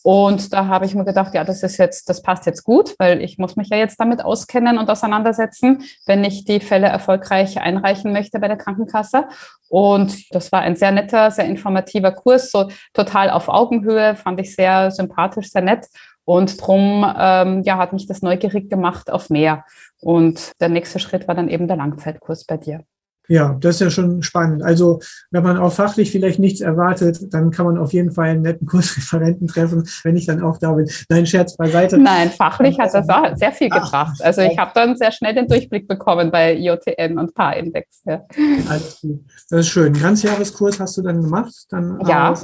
Und 0.03 0.53
da 0.53 0.67
habe 0.67 0.85
ich 0.85 0.95
mir 0.95 1.05
gedacht, 1.05 1.33
ja, 1.35 1.45
das 1.45 1.63
ist 1.63 1.77
jetzt, 1.77 2.09
das 2.09 2.23
passt 2.23 2.47
jetzt 2.47 2.65
gut, 2.65 2.95
weil 2.99 3.21
ich 3.23 3.39
muss 3.39 3.57
mich 3.57 3.69
ja 3.69 3.77
jetzt 3.77 4.01
damit 4.01 4.25
auskennen 4.25 4.79
und 4.79 4.91
auseinandersetzen, 4.91 5.85
wenn 6.07 6.25
ich 6.25 6.45
die 6.45 6.61
Fälle 6.61 6.89
erfolgreich 6.89 7.61
einreichen 7.61 8.13
möchte 8.13 8.41
bei 8.41 8.49
der 8.49 8.57
Krankenkasse. 8.57 9.29
Und 9.69 10.35
das 10.35 10.51
war 10.51 10.61
ein 10.61 10.77
sehr 10.77 10.91
netter, 10.91 11.31
sehr 11.31 11.47
informativer 11.47 12.11
Kurs, 12.11 12.51
so 12.51 12.69
total 12.93 13.31
auf 13.31 13.49
Augenhöhe, 13.49 14.17
fand 14.17 14.41
ich 14.41 14.55
sehr 14.55 14.91
sympathisch, 14.91 15.51
sehr 15.51 15.63
nett. 15.63 15.87
Und 16.25 16.61
drum 16.61 17.05
ähm, 17.19 17.63
ja, 17.63 17.79
hat 17.79 17.93
mich 17.93 18.07
das 18.07 18.23
neugierig 18.23 18.71
gemacht 18.71 19.11
auf 19.11 19.31
mehr. 19.31 19.65
Und 20.01 20.53
der 20.61 20.69
nächste 20.69 20.99
Schritt 20.99 21.29
war 21.29 21.35
dann 21.35 21.49
eben 21.49 21.69
der 21.69 21.77
Langzeitkurs 21.77 22.45
bei 22.45 22.57
dir. 22.57 22.85
Ja, 23.29 23.57
das 23.61 23.77
ist 23.77 23.81
ja 23.81 23.91
schon 23.91 24.23
spannend. 24.23 24.63
Also, 24.63 25.01
wenn 25.31 25.43
man 25.43 25.57
auch 25.57 25.73
fachlich 25.73 26.11
vielleicht 26.11 26.39
nichts 26.39 26.61
erwartet, 26.61 27.33
dann 27.33 27.51
kann 27.51 27.67
man 27.67 27.79
auf 27.79 27.93
jeden 27.93 28.11
Fall 28.11 28.31
einen 28.31 28.43
netten 28.43 28.67
Kursreferenten 28.67 29.47
treffen, 29.47 29.89
wenn 30.03 30.17
ich 30.17 30.27
dann 30.27 30.43
auch 30.43 30.59
da 30.59 30.73
bin. 30.73 30.91
Nein, 31.09 31.27
Scherz 31.27 31.57
beiseite. 31.57 31.99
Nein, 31.99 32.31
fachlich 32.31 32.79
hat 32.79 32.93
das 32.93 33.09
auch 33.09 33.37
sehr 33.37 33.53
viel 33.53 33.71
gebracht. 33.71 34.21
Also, 34.23 34.43
ich 34.43 34.59
habe 34.59 34.73
dann 34.75 34.97
sehr 34.97 35.13
schnell 35.13 35.35
den 35.35 35.47
Durchblick 35.47 35.87
bekommen 35.87 36.31
bei 36.31 36.55
IOTN 36.57 37.19
und 37.19 37.35
Paarindex. 37.35 38.03
Ja. 38.05 38.25
Alles 38.69 39.01
gut. 39.01 39.21
Das 39.51 39.61
ist 39.61 39.69
schön. 39.69 39.93
Ganzjahreskurs 39.93 40.81
hast 40.81 40.97
du 40.97 41.03
dann 41.03 41.23
gemacht? 41.23 41.55
Dann 41.71 42.01
ja. 42.07 42.35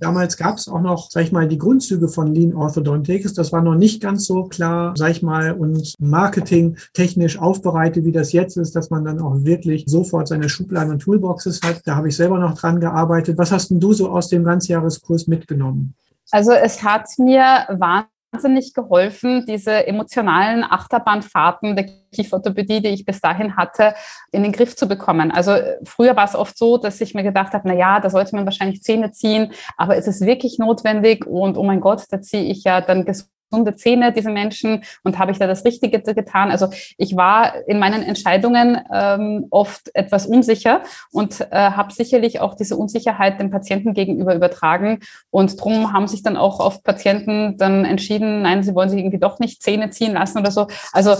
Damals 0.00 0.36
gab 0.36 0.58
es 0.58 0.68
auch 0.68 0.80
noch, 0.80 1.10
sag 1.10 1.24
ich 1.24 1.32
mal, 1.32 1.48
die 1.48 1.58
Grundzüge 1.58 2.08
von 2.08 2.34
Lean 2.34 2.54
Orthodontics. 2.54 3.34
Das 3.34 3.52
war 3.52 3.62
noch 3.62 3.74
nicht 3.74 4.02
ganz 4.02 4.26
so 4.26 4.44
klar, 4.44 4.94
sag 4.96 5.10
ich 5.10 5.22
mal, 5.22 5.52
und 5.52 5.94
Marketing 5.98 6.76
technisch 6.92 7.38
aufbereitet, 7.38 8.04
wie 8.04 8.12
das 8.12 8.32
jetzt 8.32 8.56
ist, 8.56 8.76
dass 8.76 8.90
man 8.90 9.04
dann 9.04 9.20
auch 9.20 9.44
wirklich 9.44 9.84
sofort 9.86 10.28
seine 10.28 10.48
Schubladen 10.48 10.92
und 10.92 11.00
Toolboxes 11.00 11.60
hat. 11.62 11.82
Da 11.84 11.96
habe 11.96 12.08
ich 12.08 12.16
selber 12.16 12.38
noch 12.38 12.54
dran 12.54 12.80
gearbeitet. 12.80 13.38
Was 13.38 13.52
hast 13.52 13.70
denn 13.70 13.80
du 13.80 13.92
so 13.92 14.10
aus 14.10 14.28
dem 14.28 14.44
Ganzjahreskurs 14.44 15.26
mitgenommen? 15.26 15.94
Also 16.30 16.52
es 16.52 16.82
hat 16.82 17.06
mir 17.18 17.66
wahnsinnig 17.68 18.13
wahnsinnig 18.34 18.74
geholfen, 18.74 19.44
diese 19.46 19.86
emotionalen 19.86 20.64
Achterbahnfahrten 20.64 21.76
der 21.76 21.86
Kieferorthopädie, 22.12 22.80
die 22.80 22.88
ich 22.88 23.04
bis 23.04 23.20
dahin 23.20 23.56
hatte, 23.56 23.94
in 24.32 24.42
den 24.42 24.52
Griff 24.52 24.76
zu 24.76 24.88
bekommen. 24.88 25.30
Also 25.30 25.56
früher 25.84 26.16
war 26.16 26.24
es 26.24 26.34
oft 26.34 26.58
so, 26.58 26.78
dass 26.78 27.00
ich 27.00 27.14
mir 27.14 27.22
gedacht 27.22 27.52
habe, 27.52 27.68
na 27.68 27.74
ja, 27.74 28.00
da 28.00 28.10
sollte 28.10 28.36
man 28.36 28.44
wahrscheinlich 28.44 28.82
Zähne 28.82 29.12
ziehen, 29.12 29.52
aber 29.76 29.96
ist 29.96 30.08
es 30.08 30.20
wirklich 30.20 30.58
notwendig? 30.58 31.26
Und 31.26 31.56
oh 31.56 31.64
mein 31.64 31.80
Gott, 31.80 32.04
da 32.10 32.20
ziehe 32.20 32.44
ich 32.44 32.64
ja 32.64 32.80
dann 32.80 33.04
gesunde 33.54 33.76
Zähne, 33.76 34.12
diese 34.12 34.30
Menschen, 34.30 34.82
und 35.02 35.18
habe 35.18 35.32
ich 35.32 35.38
da 35.38 35.46
das 35.46 35.64
Richtige 35.64 36.00
getan? 36.00 36.50
Also 36.50 36.68
ich 36.98 37.16
war 37.16 37.66
in 37.66 37.78
meinen 37.78 38.02
Entscheidungen 38.02 38.80
ähm, 38.92 39.46
oft 39.50 39.90
etwas 39.94 40.26
unsicher 40.26 40.82
und 41.12 41.40
äh, 41.40 41.46
habe 41.50 41.92
sicherlich 41.92 42.40
auch 42.40 42.54
diese 42.54 42.76
Unsicherheit 42.76 43.40
dem 43.40 43.50
Patienten 43.50 43.94
gegenüber 43.94 44.34
übertragen. 44.34 45.00
Und 45.30 45.58
darum 45.58 45.92
haben 45.92 46.08
sich 46.08 46.22
dann 46.22 46.36
auch 46.36 46.60
oft 46.60 46.82
Patienten 46.82 47.56
dann 47.56 47.84
entschieden, 47.84 48.42
nein, 48.42 48.62
sie 48.62 48.74
wollen 48.74 48.90
sich 48.90 48.98
irgendwie 48.98 49.18
doch 49.18 49.38
nicht 49.38 49.62
Zähne 49.62 49.90
ziehen 49.90 50.14
lassen 50.14 50.38
oder 50.38 50.50
so. 50.50 50.66
Also 50.92 51.14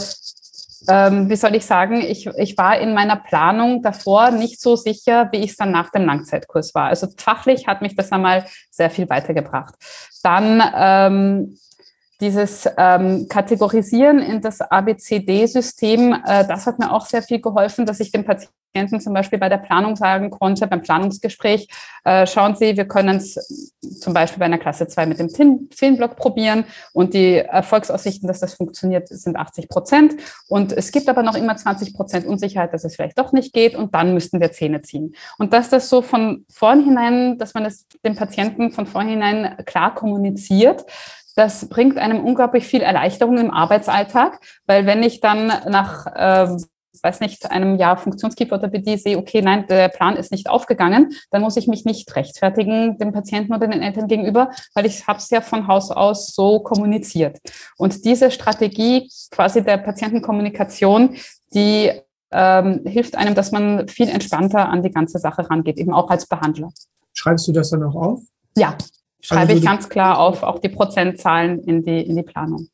ähm, 0.89 1.31
wie 1.31 1.37
soll 1.37 1.55
ich 1.55 1.65
sagen, 1.65 2.01
ich, 2.01 2.27
ich 2.27 2.59
war 2.59 2.79
in 2.79 2.95
meiner 2.95 3.17
Planung 3.17 3.83
davor 3.83 4.31
nicht 4.31 4.61
so 4.61 4.77
sicher, 4.77 5.29
wie 5.33 5.39
ich 5.39 5.53
es 5.53 5.57
dann 5.57 5.71
nach 5.71 5.91
dem 5.91 6.05
Langzeitkurs 6.05 6.75
war. 6.75 6.89
Also 6.89 7.09
fachlich 7.17 7.67
hat 7.67 7.81
mich 7.81 7.97
das 7.97 8.13
einmal 8.13 8.45
sehr 8.71 8.91
viel 8.91 9.09
weitergebracht. 9.09 9.75
Dann 10.23 10.63
ähm, 10.77 11.59
dieses 12.25 12.67
ähm, 12.79 13.27
Kategorisieren 13.29 14.19
in 14.19 14.41
das 14.41 14.63
ABCD-System, 14.63 16.15
äh, 16.25 16.47
das 16.47 16.67
hat 16.67 16.79
mir 16.79 16.91
auch 16.91 17.05
sehr 17.05 17.23
viel 17.23 17.41
geholfen, 17.41 17.85
dass 17.85 18.01
ich 18.01 18.13
dem 18.13 18.25
Patienten 18.25 19.01
zum 19.01 19.13
Beispiel 19.13 19.39
bei 19.39 19.51
der 19.51 19.59
Planung 19.59 19.95
sagen 19.95 20.31
konnte, 20.31 20.67
beim 20.67 20.81
Planungsgespräch, 20.81 21.69
äh, 22.05 22.27
schauen 22.27 22.57
Sie, 22.57 22.79
wir 22.79 22.89
können 22.89 23.17
es 23.17 23.35
zum 24.01 24.15
Beispiel 24.15 24.39
bei 24.39 24.47
einer 24.47 24.59
Klasse 24.59 24.89
2 24.89 25.07
mit 25.07 25.19
dem 25.19 25.29
Filmblock 25.71 26.17
probieren 26.17 26.65
und 26.95 27.13
die 27.13 27.37
Erfolgsaussichten, 27.37 28.27
dass 28.27 28.41
das 28.41 28.55
funktioniert, 28.55 29.09
sind 29.09 29.37
80 29.37 29.69
Prozent. 29.69 30.15
Und 30.49 30.73
es 30.73 30.91
gibt 30.91 31.09
aber 31.11 31.23
noch 31.23 31.37
immer 31.37 31.57
20 31.57 31.95
Prozent 31.95 32.27
Unsicherheit, 32.27 32.73
dass 32.73 32.85
es 32.85 32.97
vielleicht 32.97 33.19
doch 33.19 33.33
nicht 33.33 33.53
geht 33.53 33.77
und 33.77 33.95
dann 33.95 34.15
müssten 34.15 34.41
wir 34.41 34.51
Zähne 34.51 34.81
ziehen. 34.81 35.15
Und 35.39 35.53
dass 35.53 35.69
das 35.69 35.91
so 35.91 36.01
von 36.01 36.47
vornherein, 36.49 37.37
dass 37.37 37.53
man 37.53 37.67
es 37.67 37.87
dem 38.05 38.17
Patienten 38.17 38.73
von 38.73 38.87
vornherein 38.87 39.57
klar 39.67 39.95
kommuniziert, 39.95 40.87
das 41.37 41.69
bringt 41.69 41.99
einem 41.99 42.25
unglaublich 42.25 42.67
viel 42.67 42.81
Erleichterung 42.81 43.39
im 43.39 43.51
Arbeitsalltag, 43.51 44.41
weil 44.67 44.87
wenn 44.87 45.03
ich 45.03 45.21
dann 45.21 45.49
nach, 45.69 46.07
äh, 46.07 46.57
weiß 47.03 47.21
nicht, 47.21 47.51
einem 47.51 47.77
Jahr 47.77 47.97
Funktionskieferorthopädie 47.97 48.97
sehe, 48.97 49.19
okay, 49.19 49.43
nein, 49.43 49.67
der 49.67 49.89
Plan 49.89 50.17
ist 50.17 50.31
nicht 50.31 50.49
aufgegangen, 50.49 51.13
dann 51.31 51.43
muss 51.43 51.57
ich 51.57 51.67
mich 51.67 51.85
nicht 51.85 52.15
rechtfertigen 52.15 52.99
dem 52.99 53.13
Patienten 53.13 53.53
oder 53.53 53.67
den 53.67 53.83
Eltern 53.83 54.07
gegenüber, 54.07 54.51
weil 54.75 54.87
ich 54.87 55.07
habe 55.07 55.19
es 55.19 55.29
ja 55.31 55.41
von 55.41 55.67
Haus 55.67 55.91
aus 55.91 56.35
so 56.35 56.61
kommuniziert. 56.61 57.41
Und 57.77 58.05
diese 58.05 58.31
Strategie 58.31 59.11
quasi 59.31 59.63
der 59.63 59.79
Patientenkommunikation, 59.79 61.17
die 61.53 61.91
ähm, 62.31 62.83
hilft 62.85 63.17
einem, 63.17 63.35
dass 63.35 63.53
man 63.53 63.89
viel 63.89 64.09
entspannter 64.09 64.69
an 64.69 64.83
die 64.83 64.91
ganze 64.91 65.19
Sache 65.19 65.49
rangeht, 65.49 65.79
eben 65.79 65.93
auch 65.93 66.11
als 66.11 66.27
Behandler. 66.27 66.71
Schreibst 67.13 67.47
du 67.47 67.53
das 67.53 67.71
dann 67.71 67.83
auch 67.83 67.95
auf? 67.95 68.21
Ja, 68.57 68.77
schreibe 69.25 69.53
also 69.53 69.57
ich 69.57 69.65
ganz 69.65 69.89
klar 69.89 70.19
auf, 70.19 70.43
auch 70.43 70.59
die 70.59 70.69
Prozentzahlen 70.69 71.61
in 71.61 71.83
die, 71.83 72.01
in 72.01 72.17
die 72.17 72.23
Planung. 72.23 72.69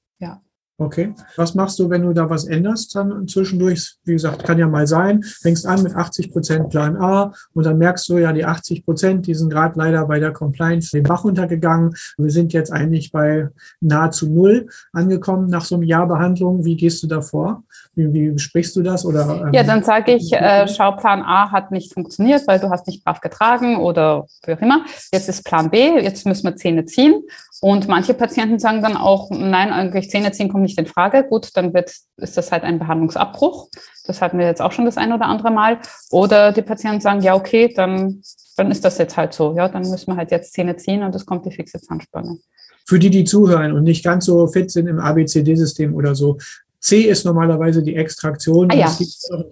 Okay. 0.81 1.13
Was 1.37 1.55
machst 1.55 1.79
du, 1.79 1.91
wenn 1.91 2.03
du 2.03 2.15
da 2.15 2.31
was 2.31 2.47
änderst 2.47 2.97
dann 2.97 3.29
zwischendurch? 3.29 3.97
Wie 4.05 4.15
gesagt, 4.15 4.45
kann 4.45 4.59
ja 4.59 4.67
mal 4.67 4.87
sein, 4.87 5.23
fängst 5.23 5.67
an 5.67 5.83
mit 5.83 5.95
80 5.95 6.33
Prozent 6.33 6.71
Plan 6.71 6.97
A 6.97 7.35
und 7.53 7.67
dann 7.67 7.77
merkst 7.77 8.09
du 8.09 8.17
ja, 8.17 8.33
die 8.33 8.47
80 8.47 8.87
Prozent, 8.87 9.27
die 9.27 9.35
sind 9.35 9.51
gerade 9.51 9.79
leider 9.79 10.07
bei 10.07 10.19
der 10.19 10.33
Compliance 10.33 10.91
den 10.93 11.03
Bach 11.03 11.25
runtergegangen. 11.25 11.95
Wir 12.17 12.31
sind 12.31 12.55
jetzt 12.55 12.73
eigentlich 12.73 13.13
bei 13.13 13.49
nahezu 13.81 14.31
null 14.31 14.69
angekommen 14.95 15.51
nach 15.51 15.67
so 15.67 15.75
einem 15.75 15.85
Jahr 15.85 16.09
Behandlung. 16.09 16.65
Wie 16.65 16.77
gehst 16.77 17.03
du 17.03 17.09
da 17.09 17.21
vor? 17.21 17.63
Wie, 17.95 18.11
wie 18.15 18.39
sprichst 18.39 18.75
du 18.75 18.83
das? 18.83 19.05
Oder, 19.05 19.49
ähm, 19.49 19.53
ja, 19.53 19.63
dann 19.63 19.83
sage 19.83 20.15
ich, 20.15 20.33
äh, 20.33 20.67
schau, 20.67 20.93
Plan 20.93 21.21
A 21.21 21.51
hat 21.51 21.73
nicht 21.73 21.93
funktioniert, 21.93 22.49
weil 22.49 22.59
du 22.59 22.71
hast 22.71 22.87
nicht 22.87 23.05
brav 23.05 23.21
getragen 23.21 23.77
oder 23.77 24.27
wie 24.47 24.55
auch 24.55 24.61
immer. 24.63 24.87
Jetzt 25.13 25.29
ist 25.29 25.45
Plan 25.45 25.69
B, 25.69 26.01
jetzt 26.01 26.25
müssen 26.25 26.45
wir 26.45 26.57
Zähne 26.57 26.87
ziehen. 26.87 27.23
Und 27.61 27.89
manche 27.89 28.15
Patienten 28.15 28.59
sagen 28.59 28.81
dann 28.81 28.97
auch, 28.97 29.29
nein, 29.31 29.71
eigentlich 29.71 30.09
Zähne 30.09 30.33
ziehen 30.33 30.49
kommt 30.49 30.63
nicht 30.63 30.79
in 30.79 30.87
Frage. 30.87 31.25
Gut, 31.25 31.51
dann 31.55 31.75
wird, 31.75 31.93
ist 32.17 32.37
das 32.37 32.53
halt 32.53 32.63
ein 32.63 32.79
Behandlungsabbruch. 32.79 33.69
Das 34.07 34.23
hatten 34.23 34.39
wir 34.39 34.47
jetzt 34.47 34.63
auch 34.63 34.73
schon 34.73 34.87
das 34.87 34.97
ein 34.97 35.13
oder 35.13 35.27
andere 35.27 35.51
Mal. 35.51 35.79
Oder 36.11 36.53
die 36.53 36.63
Patienten 36.63 37.01
sagen, 37.01 37.21
ja, 37.21 37.35
okay, 37.35 37.73
dann, 37.75 38.23
dann 38.57 38.71
ist 38.71 38.85
das 38.85 38.97
jetzt 38.97 39.17
halt 39.19 39.35
so. 39.35 39.55
Ja, 39.55 39.69
dann 39.69 39.83
müssen 39.83 40.07
wir 40.07 40.17
halt 40.17 40.31
jetzt 40.31 40.55
Zähne 40.55 40.77
ziehen 40.77 41.03
und 41.03 41.15
es 41.15 41.27
kommt 41.27 41.45
die 41.45 41.53
fixe 41.53 41.81
Zahnspange 41.81 42.39
für 42.87 42.99
die, 42.99 43.11
die 43.11 43.23
zuhören 43.23 43.73
und 43.73 43.85
nicht 43.85 44.05
ganz 44.05 44.25
so 44.25 44.49
fit 44.49 44.69
sind 44.69 44.89
im 44.89 44.99
ABCD-System 44.99 45.95
oder 45.95 46.17
so, 46.17 46.39
C 46.81 47.03
ist 47.03 47.25
normalerweise 47.25 47.83
die 47.83 47.95
Extraktion. 47.95 48.69
Ah, 48.71 48.75
ja. 48.75 48.97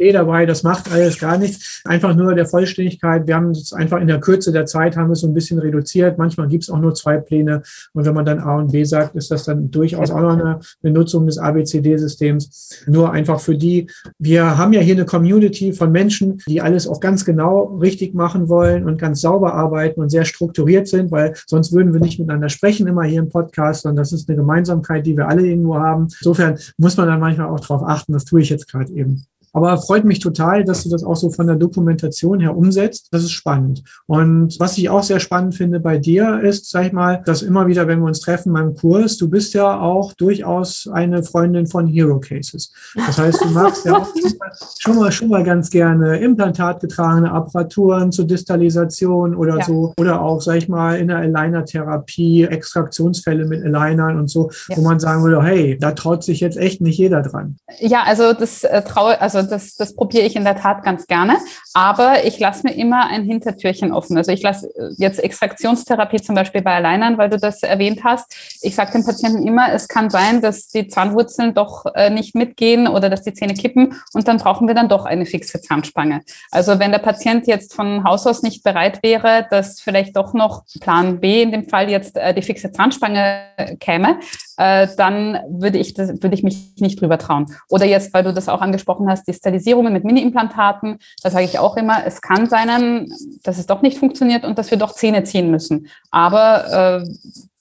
D 0.01 0.13
dabei, 0.13 0.47
das 0.47 0.63
macht 0.63 0.91
alles 0.91 1.19
gar 1.19 1.37
nichts. 1.39 1.83
Einfach 1.85 2.15
nur 2.17 2.35
der 2.35 2.47
Vollständigkeit. 2.47 3.27
Wir 3.27 3.37
haben 3.37 3.51
es 3.51 3.73
einfach 3.73 4.01
in 4.01 4.07
der 4.07 4.21
Kürze 4.21 4.51
der 4.51 4.67
Zeit 4.67 4.97
haben 4.97 5.09
wir 5.09 5.13
es 5.13 5.21
so 5.21 5.27
ein 5.27 5.35
bisschen 5.35 5.59
reduziert. 5.59 6.19
Manchmal 6.19 6.49
gibt 6.49 6.65
es 6.65 6.71
auch 6.71 6.79
nur 6.79 6.95
zwei 6.95 7.19
Pläne. 7.19 7.63
Und 7.93 8.07
wenn 8.07 8.15
man 8.15 8.25
dann 8.25 8.39
A 8.41 8.57
und 8.57 8.73
B 8.73 8.85
sagt, 8.85 9.15
ist 9.15 9.31
das 9.31 9.45
dann 9.45 9.71
durchaus 9.71 10.11
auch 10.11 10.21
noch 10.21 10.33
eine 10.33 10.61
Benutzung 10.81 11.27
des 11.27 11.39
ABCD-Systems. 11.39 12.85
Nur 12.87 13.13
einfach 13.13 13.41
für 13.41 13.57
die, 13.57 13.89
wir 14.19 14.57
haben 14.57 14.73
ja 14.73 14.81
hier 14.81 14.95
eine 14.95 15.05
Community 15.05 15.73
von 15.73 15.93
Menschen, 15.93 16.43
die 16.49 16.61
alles 16.63 16.87
auch 16.89 17.01
ganz 17.01 17.25
genau 17.25 17.77
richtig 17.77 18.15
machen 18.15 18.49
wollen 18.49 18.85
und 18.85 18.99
ganz 18.99 19.21
sauber 19.21 19.55
arbeiten 19.55 20.01
und 20.01 20.09
sehr 20.09 20.25
strukturiert 20.25 20.89
sind, 20.89 21.11
weil 21.11 21.35
sonst 21.47 21.73
würden 21.73 21.93
wir 21.93 22.01
nicht 22.01 22.19
miteinander 22.19 22.49
sprechen 22.49 22.87
immer 22.87 23.03
hier 23.03 23.21
im 23.21 23.29
Podcast, 23.29 23.83
sondern 23.83 23.97
das 23.97 24.13
ist 24.13 24.29
eine 24.29 24.37
Gemeinsamkeit, 24.37 25.05
die 25.05 25.17
wir 25.17 25.29
alle 25.29 25.47
irgendwo 25.47 25.77
haben. 25.77 26.09
Insofern 26.21 26.59
muss 26.79 26.97
man 26.97 27.07
dann 27.09 27.18
manchmal 27.19 27.49
auch 27.49 27.61
darauf 27.61 27.83
achten. 27.83 28.13
Das 28.13 28.25
tue 28.25 28.41
ich 28.41 28.51
jetzt 28.51 28.69
gerade 28.69 28.93
eben. 28.93 29.27
Aber 29.53 29.77
freut 29.79 30.05
mich 30.05 30.21
total, 30.21 30.65
dass 30.65 30.85
du 30.85 30.91
das 30.91 31.05
auch 31.05 31.17
so 31.17 31.31
von 31.31 31.47
der 31.47 31.57
Dokumentation 31.57 32.41
her 32.41 32.57
umsetzt. 32.57 33.09
Das 33.11 33.23
ist 33.23 33.33
spannend. 33.33 33.83
Und 34.07 34.59
was 34.59 34.79
ich 34.79 34.91
auch 34.91 35.03
sehr 35.03 35.21
spannend 35.21 35.55
finde 35.55 35.81
bei 35.81 35.99
dir 35.99 36.41
ist, 36.41 36.71
sag 36.71 36.87
ich 36.87 36.93
mal, 36.93 37.23
dass 37.25 37.43
immer 37.43 37.67
wieder, 37.67 37.87
wenn 37.87 38.01
wir 38.01 38.07
uns 38.07 38.21
treffen 38.21 38.53
beim 38.53 38.75
Kurs, 38.75 39.17
du 39.17 39.29
bist 39.29 39.55
ja 39.55 39.81
auch 39.81 40.13
durchaus 40.13 40.89
eine 40.93 41.23
Freundin 41.23 41.67
von 41.67 41.87
Hero 41.87 42.21
Cases. 42.21 42.73
Das 42.95 43.19
heißt, 43.19 43.43
du 43.43 43.49
magst 43.49 43.85
ja 43.85 43.97
auch 43.97 44.09
schon 44.79 44.97
mal, 44.97 45.13
schon 45.13 45.29
mal 45.29 45.45
ganz 45.45 45.71
gerne 45.71 46.19
implantatgetragene 46.19 47.31
Apparaturen 47.31 48.13
zur 48.13 48.27
Distalisation 48.27 49.35
oder 49.35 49.59
ja. 49.59 49.65
so. 49.65 49.93
Oder 49.99 50.21
auch, 50.21 50.41
sag 50.41 50.57
ich 50.57 50.69
mal, 50.69 50.99
in 50.99 51.09
der 51.09 51.19
Aligner-Therapie, 51.19 52.45
Extraktionsfälle 52.45 53.47
mit 53.47 53.65
Alignern 53.65 54.19
und 54.19 54.29
so, 54.29 54.51
ja. 54.69 54.77
wo 54.77 54.83
man 54.83 55.01
sagen 55.01 55.23
würde, 55.23 55.43
hey, 55.43 55.79
da 55.79 55.93
traut 55.93 56.23
sich 56.25 56.41
jetzt 56.41 56.57
echt 56.57 56.81
nicht 56.81 56.99
jeder 56.99 57.23
dran. 57.23 57.57
Ja, 57.81 58.03
also 58.05 58.33
das 58.33 58.65
äh, 58.65 58.83
traue, 58.83 59.21
also 59.21 59.38
also 59.39 59.51
das, 59.51 59.75
das 59.77 59.95
probiere 59.95 60.25
ich 60.25 60.37
in 60.37 60.45
der 60.45 60.57
Tat 60.57 60.83
ganz 60.83 61.07
gerne. 61.07 61.37
Aber 61.75 62.25
ich 62.25 62.39
lasse 62.39 62.67
mir 62.67 62.75
immer 62.75 63.07
ein 63.07 63.25
Hintertürchen 63.25 63.93
offen. 63.93 64.17
Also 64.17 64.33
ich 64.33 64.43
lasse 64.43 64.69
äh, 64.77 64.95
jetzt 64.99 65.23
Extraktionstherapie 65.23 66.21
zum 66.21 66.35
Beispiel 66.35 66.63
bei 66.63 66.75
Alleinern, 66.75 67.19
weil 67.19 67.31
du 67.31 67.39
das 67.39 67.63
erwähnt 67.63 68.05
hast. 68.05 68.35
Ich 68.61 68.75
sage 68.75 68.93
den 68.93 69.05
Patienten 69.05 69.47
immer, 69.47 69.73
es 69.73 69.89
kann 69.89 70.11
sein, 70.11 70.41
dass 70.41 70.69
die 70.69 70.89
Zahnwurzeln 70.89 71.55
doch 71.55 71.87
äh, 71.95 72.11
nicht 72.11 72.35
mitgehen 72.35 72.89
oder 72.89 73.09
dass 73.09 73.23
die 73.23 73.33
Zähne 73.33 73.55
kippen 73.55 73.95
und 74.13 74.29
dann 74.29 74.39
brauchen 74.39 74.67
wir 74.67 74.75
dann 74.75 74.89
doch 74.89 75.05
eine 75.05 75.27
fixe 75.27 75.61
Zahnspange. 75.61 76.23
Also 76.51 76.79
wenn 76.79 76.91
der 76.91 76.99
Patient 76.99 77.47
jetzt 77.47 77.75
von 77.75 78.05
Haus 78.05 78.27
aus 78.27 78.43
nicht 78.43 78.63
bereit 78.63 79.03
wäre, 79.03 79.47
dass 79.51 79.81
vielleicht 79.81 80.17
doch 80.17 80.35
noch 80.35 80.65
Plan 80.81 81.21
B 81.21 81.43
in 81.43 81.53
dem 81.53 81.69
Fall 81.69 81.91
jetzt 81.91 82.17
äh, 82.17 82.35
die 82.35 82.43
fixe 82.43 82.73
Zahnspange 82.73 83.43
käme, 83.81 84.19
dann 84.59 85.39
würde 85.49 85.79
ich, 85.79 85.95
das, 85.95 86.09
würde 86.09 86.35
ich 86.35 86.43
mich 86.43 86.75
nicht 86.81 87.01
drüber 87.01 87.17
trauen. 87.17 87.47
Oder 87.69 87.87
jetzt, 87.87 88.13
weil 88.13 88.25
du 88.25 88.35
das 88.35 88.49
auch 88.49 88.61
angesprochen 88.61 89.09
hast, 89.09 89.29
die 89.29 89.33
Sterilisierungen 89.33 89.93
mit 89.93 90.05
Mini-Implantaten. 90.05 90.99
Da 91.23 91.31
sage 91.31 91.45
ich 91.45 91.59
auch 91.59 91.77
immer, 91.77 92.05
es 92.05 92.21
kann 92.21 92.47
sein, 92.49 93.09
dass 93.45 93.59
es 93.59 93.67
doch 93.67 93.83
nicht 93.83 93.99
funktioniert 93.99 94.45
und 94.45 94.59
dass 94.59 94.71
wir 94.71 94.79
doch 94.79 94.93
Zähne 94.93 95.23
ziehen 95.23 95.51
müssen. 95.51 95.87
Aber 96.11 97.03
äh, 97.05 97.09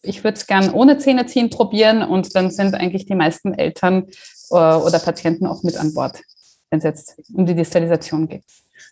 ich 0.01 0.23
würde 0.23 0.37
es 0.37 0.47
gern 0.47 0.71
ohne 0.71 0.97
Zähne 0.97 1.25
ziehen 1.25 1.49
probieren 1.49 2.01
und 2.01 2.35
dann 2.35 2.49
sind 2.49 2.73
eigentlich 2.75 3.05
die 3.05 3.15
meisten 3.15 3.53
Eltern 3.53 4.07
äh, 4.49 4.55
oder 4.55 4.99
Patienten 4.99 5.45
auch 5.45 5.63
mit 5.63 5.77
an 5.77 5.93
Bord, 5.93 6.21
wenn 6.69 6.79
es 6.79 6.83
jetzt 6.83 7.17
um 7.33 7.45
die 7.45 7.55
Desterilisation 7.55 8.27
geht. 8.27 8.43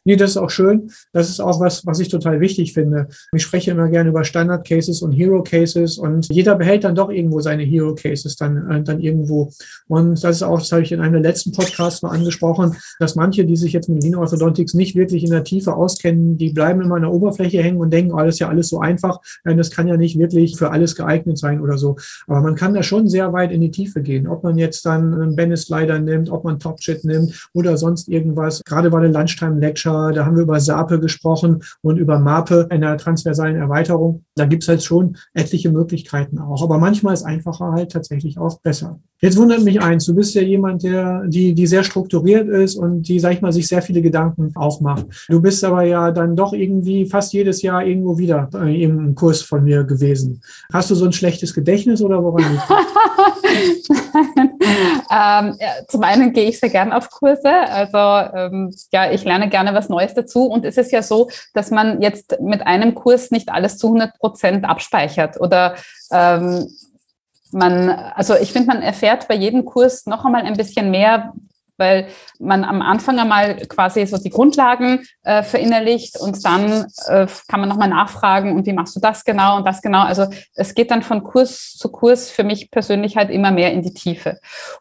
Nee, 0.07 0.15
das 0.15 0.31
ist 0.31 0.37
auch 0.37 0.51
schön. 0.51 0.91
Das 1.13 1.29
ist 1.29 1.39
auch 1.39 1.59
was, 1.59 1.83
was 1.87 1.99
ich 1.99 2.09
total 2.09 2.39
wichtig 2.39 2.73
finde. 2.73 3.07
Ich 3.33 3.41
spreche 3.41 3.71
immer 3.71 3.89
gerne 3.89 4.11
über 4.11 4.23
Standard 4.23 4.65
Cases 4.65 5.01
und 5.01 5.11
Hero 5.13 5.41
Cases 5.41 5.97
und 5.97 6.29
jeder 6.29 6.55
behält 6.55 6.83
dann 6.83 6.93
doch 6.93 7.09
irgendwo 7.09 7.39
seine 7.39 7.63
Hero 7.63 7.95
Cases 7.95 8.35
dann, 8.35 8.69
äh, 8.69 8.83
dann 8.83 8.99
irgendwo. 8.99 9.51
Und 9.87 10.23
das 10.23 10.37
ist 10.37 10.43
auch, 10.43 10.59
das 10.59 10.71
habe 10.71 10.83
ich 10.83 10.91
in 10.91 11.01
einem 11.01 11.13
der 11.13 11.23
letzten 11.23 11.51
Podcasts 11.51 12.03
mal 12.03 12.11
angesprochen, 12.11 12.75
dass 12.99 13.15
manche, 13.15 13.45
die 13.45 13.55
sich 13.55 13.73
jetzt 13.73 13.89
mit 13.89 14.03
Lean 14.03 14.13
Orthodontics 14.13 14.75
nicht 14.75 14.95
wirklich 14.95 15.23
in 15.23 15.31
der 15.31 15.43
Tiefe 15.43 15.73
auskennen, 15.73 16.37
die 16.37 16.51
bleiben 16.51 16.81
immer 16.81 16.97
an 16.97 17.01
der 17.01 17.11
Oberfläche 17.11 17.63
hängen 17.63 17.79
und 17.79 17.91
denken, 17.91 18.13
oh, 18.13 18.19
das 18.19 18.35
ist 18.35 18.39
ja 18.39 18.49
alles 18.49 18.69
so 18.69 18.79
einfach. 18.79 19.19
Das 19.43 19.71
kann 19.71 19.87
ja 19.87 19.97
nicht 19.97 20.19
wirklich 20.19 20.55
für 20.55 20.69
alles 20.69 20.95
geeignet 20.95 21.39
sein 21.39 21.61
oder 21.61 21.79
so. 21.79 21.95
Aber 22.27 22.41
man 22.41 22.53
kann 22.53 22.75
da 22.75 22.83
schon 22.83 23.07
sehr 23.07 23.33
weit 23.33 23.51
in 23.51 23.61
die 23.61 23.71
Tiefe 23.71 24.03
gehen. 24.03 24.27
Ob 24.27 24.43
man 24.43 24.59
jetzt 24.59 24.85
dann 24.85 25.15
einen 25.15 25.35
Bennett 25.35 25.59
Slider 25.59 25.97
nimmt, 25.97 26.29
ob 26.29 26.43
man 26.43 26.59
Top 26.59 26.81
Shit 26.81 27.03
nimmt 27.05 27.49
oder 27.53 27.77
sonst 27.77 28.07
irgendwas. 28.07 28.63
Gerade 28.63 28.91
war 28.91 28.99
eine 28.99 29.11
Lunchtime 29.11 29.59
Lecture, 29.59 29.94
da 30.13 30.25
haben 30.25 30.35
wir 30.35 30.43
über 30.43 30.59
SAPE 30.59 30.99
gesprochen 30.99 31.63
und 31.81 31.97
über 31.97 32.19
MAPE, 32.19 32.67
einer 32.69 32.97
transversalen 32.97 33.55
Erweiterung. 33.55 34.23
Da 34.35 34.45
gibt 34.45 34.63
es 34.63 34.69
halt 34.69 34.83
schon 34.83 35.17
etliche 35.33 35.71
Möglichkeiten 35.71 36.39
auch. 36.39 36.63
Aber 36.63 36.77
manchmal 36.77 37.13
ist 37.13 37.23
einfacher 37.23 37.71
halt 37.71 37.91
tatsächlich 37.91 38.37
auch 38.37 38.59
besser. 38.61 38.99
Jetzt 39.21 39.37
wundert 39.37 39.63
mich 39.63 39.81
eins, 39.81 40.05
du 40.05 40.13
bist 40.13 40.35
ja 40.35 40.41
jemand, 40.41 40.83
der, 40.83 41.23
die, 41.25 41.53
die 41.55 41.67
sehr 41.67 41.83
strukturiert 41.83 42.49
ist 42.49 42.75
und 42.75 43.03
die, 43.03 43.19
sag 43.19 43.33
ich 43.33 43.41
mal, 43.41 43.53
sich 43.53 43.67
sehr 43.67 43.81
viele 43.81 44.01
Gedanken 44.01 44.51
auch 44.55 44.81
macht. 44.81 45.05
Du 45.29 45.41
bist 45.41 45.63
aber 45.63 45.83
ja 45.83 46.11
dann 46.11 46.35
doch 46.35 46.51
irgendwie 46.53 47.05
fast 47.05 47.31
jedes 47.33 47.61
Jahr 47.61 47.85
irgendwo 47.85 48.17
wieder 48.17 48.49
im 48.53 49.15
Kurs 49.15 49.41
von 49.41 49.63
mir 49.63 49.83
gewesen. 49.85 50.41
Hast 50.71 50.91
du 50.91 50.95
so 50.95 51.05
ein 51.05 51.13
schlechtes 51.13 51.53
Gedächtnis 51.53 52.01
oder 52.01 52.21
woran 52.21 52.51
liegt 52.51 52.63
ähm, 54.15 55.55
ja, 55.59 55.85
zum 55.87 56.03
einen 56.03 56.33
gehe 56.33 56.49
ich 56.49 56.59
sehr 56.59 56.69
gern 56.69 56.91
auf 56.91 57.09
Kurse. 57.09 57.49
Also 57.49 57.97
ähm, 58.35 58.73
ja, 58.91 59.11
ich 59.11 59.23
lerne 59.23 59.49
gerne 59.49 59.73
was 59.73 59.84
Neues 59.89 60.13
dazu. 60.13 60.45
Und 60.45 60.65
es 60.65 60.77
ist 60.77 60.91
ja 60.91 61.01
so, 61.01 61.29
dass 61.53 61.71
man 61.71 62.01
jetzt 62.01 62.39
mit 62.41 62.65
einem 62.65 62.95
Kurs 62.95 63.31
nicht 63.31 63.49
alles 63.49 63.77
zu 63.77 63.87
100 63.87 64.17
Prozent 64.19 64.65
abspeichert 64.65 65.39
oder 65.39 65.75
ähm, 66.11 66.67
man, 67.51 67.89
also 67.89 68.35
ich 68.35 68.51
finde, 68.51 68.67
man 68.67 68.81
erfährt 68.81 69.27
bei 69.27 69.35
jedem 69.35 69.65
Kurs 69.65 70.05
noch 70.05 70.25
einmal 70.25 70.43
ein 70.43 70.57
bisschen 70.57 70.91
mehr, 70.91 71.33
weil 71.77 72.07
man 72.39 72.63
am 72.63 72.81
Anfang 72.81 73.19
einmal 73.19 73.55
quasi 73.67 74.05
so 74.05 74.17
die 74.17 74.29
Grundlagen 74.29 75.05
äh, 75.23 75.43
verinnerlicht 75.43 76.19
und 76.19 76.43
dann 76.45 76.85
äh, 77.07 77.27
kann 77.47 77.59
man 77.59 77.69
nochmal 77.69 77.89
nachfragen 77.89 78.55
und 78.55 78.65
wie 78.65 78.73
machst 78.73 78.95
du 78.95 78.99
das 78.99 79.23
genau 79.23 79.57
und 79.57 79.65
das 79.65 79.81
genau. 79.81 80.03
Also 80.03 80.27
es 80.55 80.73
geht 80.73 80.91
dann 80.91 81.03
von 81.03 81.23
Kurs 81.23 81.75
zu 81.75 81.89
Kurs 81.89 82.29
für 82.29 82.43
mich 82.43 82.71
persönlich 82.71 83.17
halt 83.17 83.29
immer 83.29 83.51
mehr 83.51 83.71
in 83.71 83.81
die 83.81 83.93
Tiefe. 83.93 84.39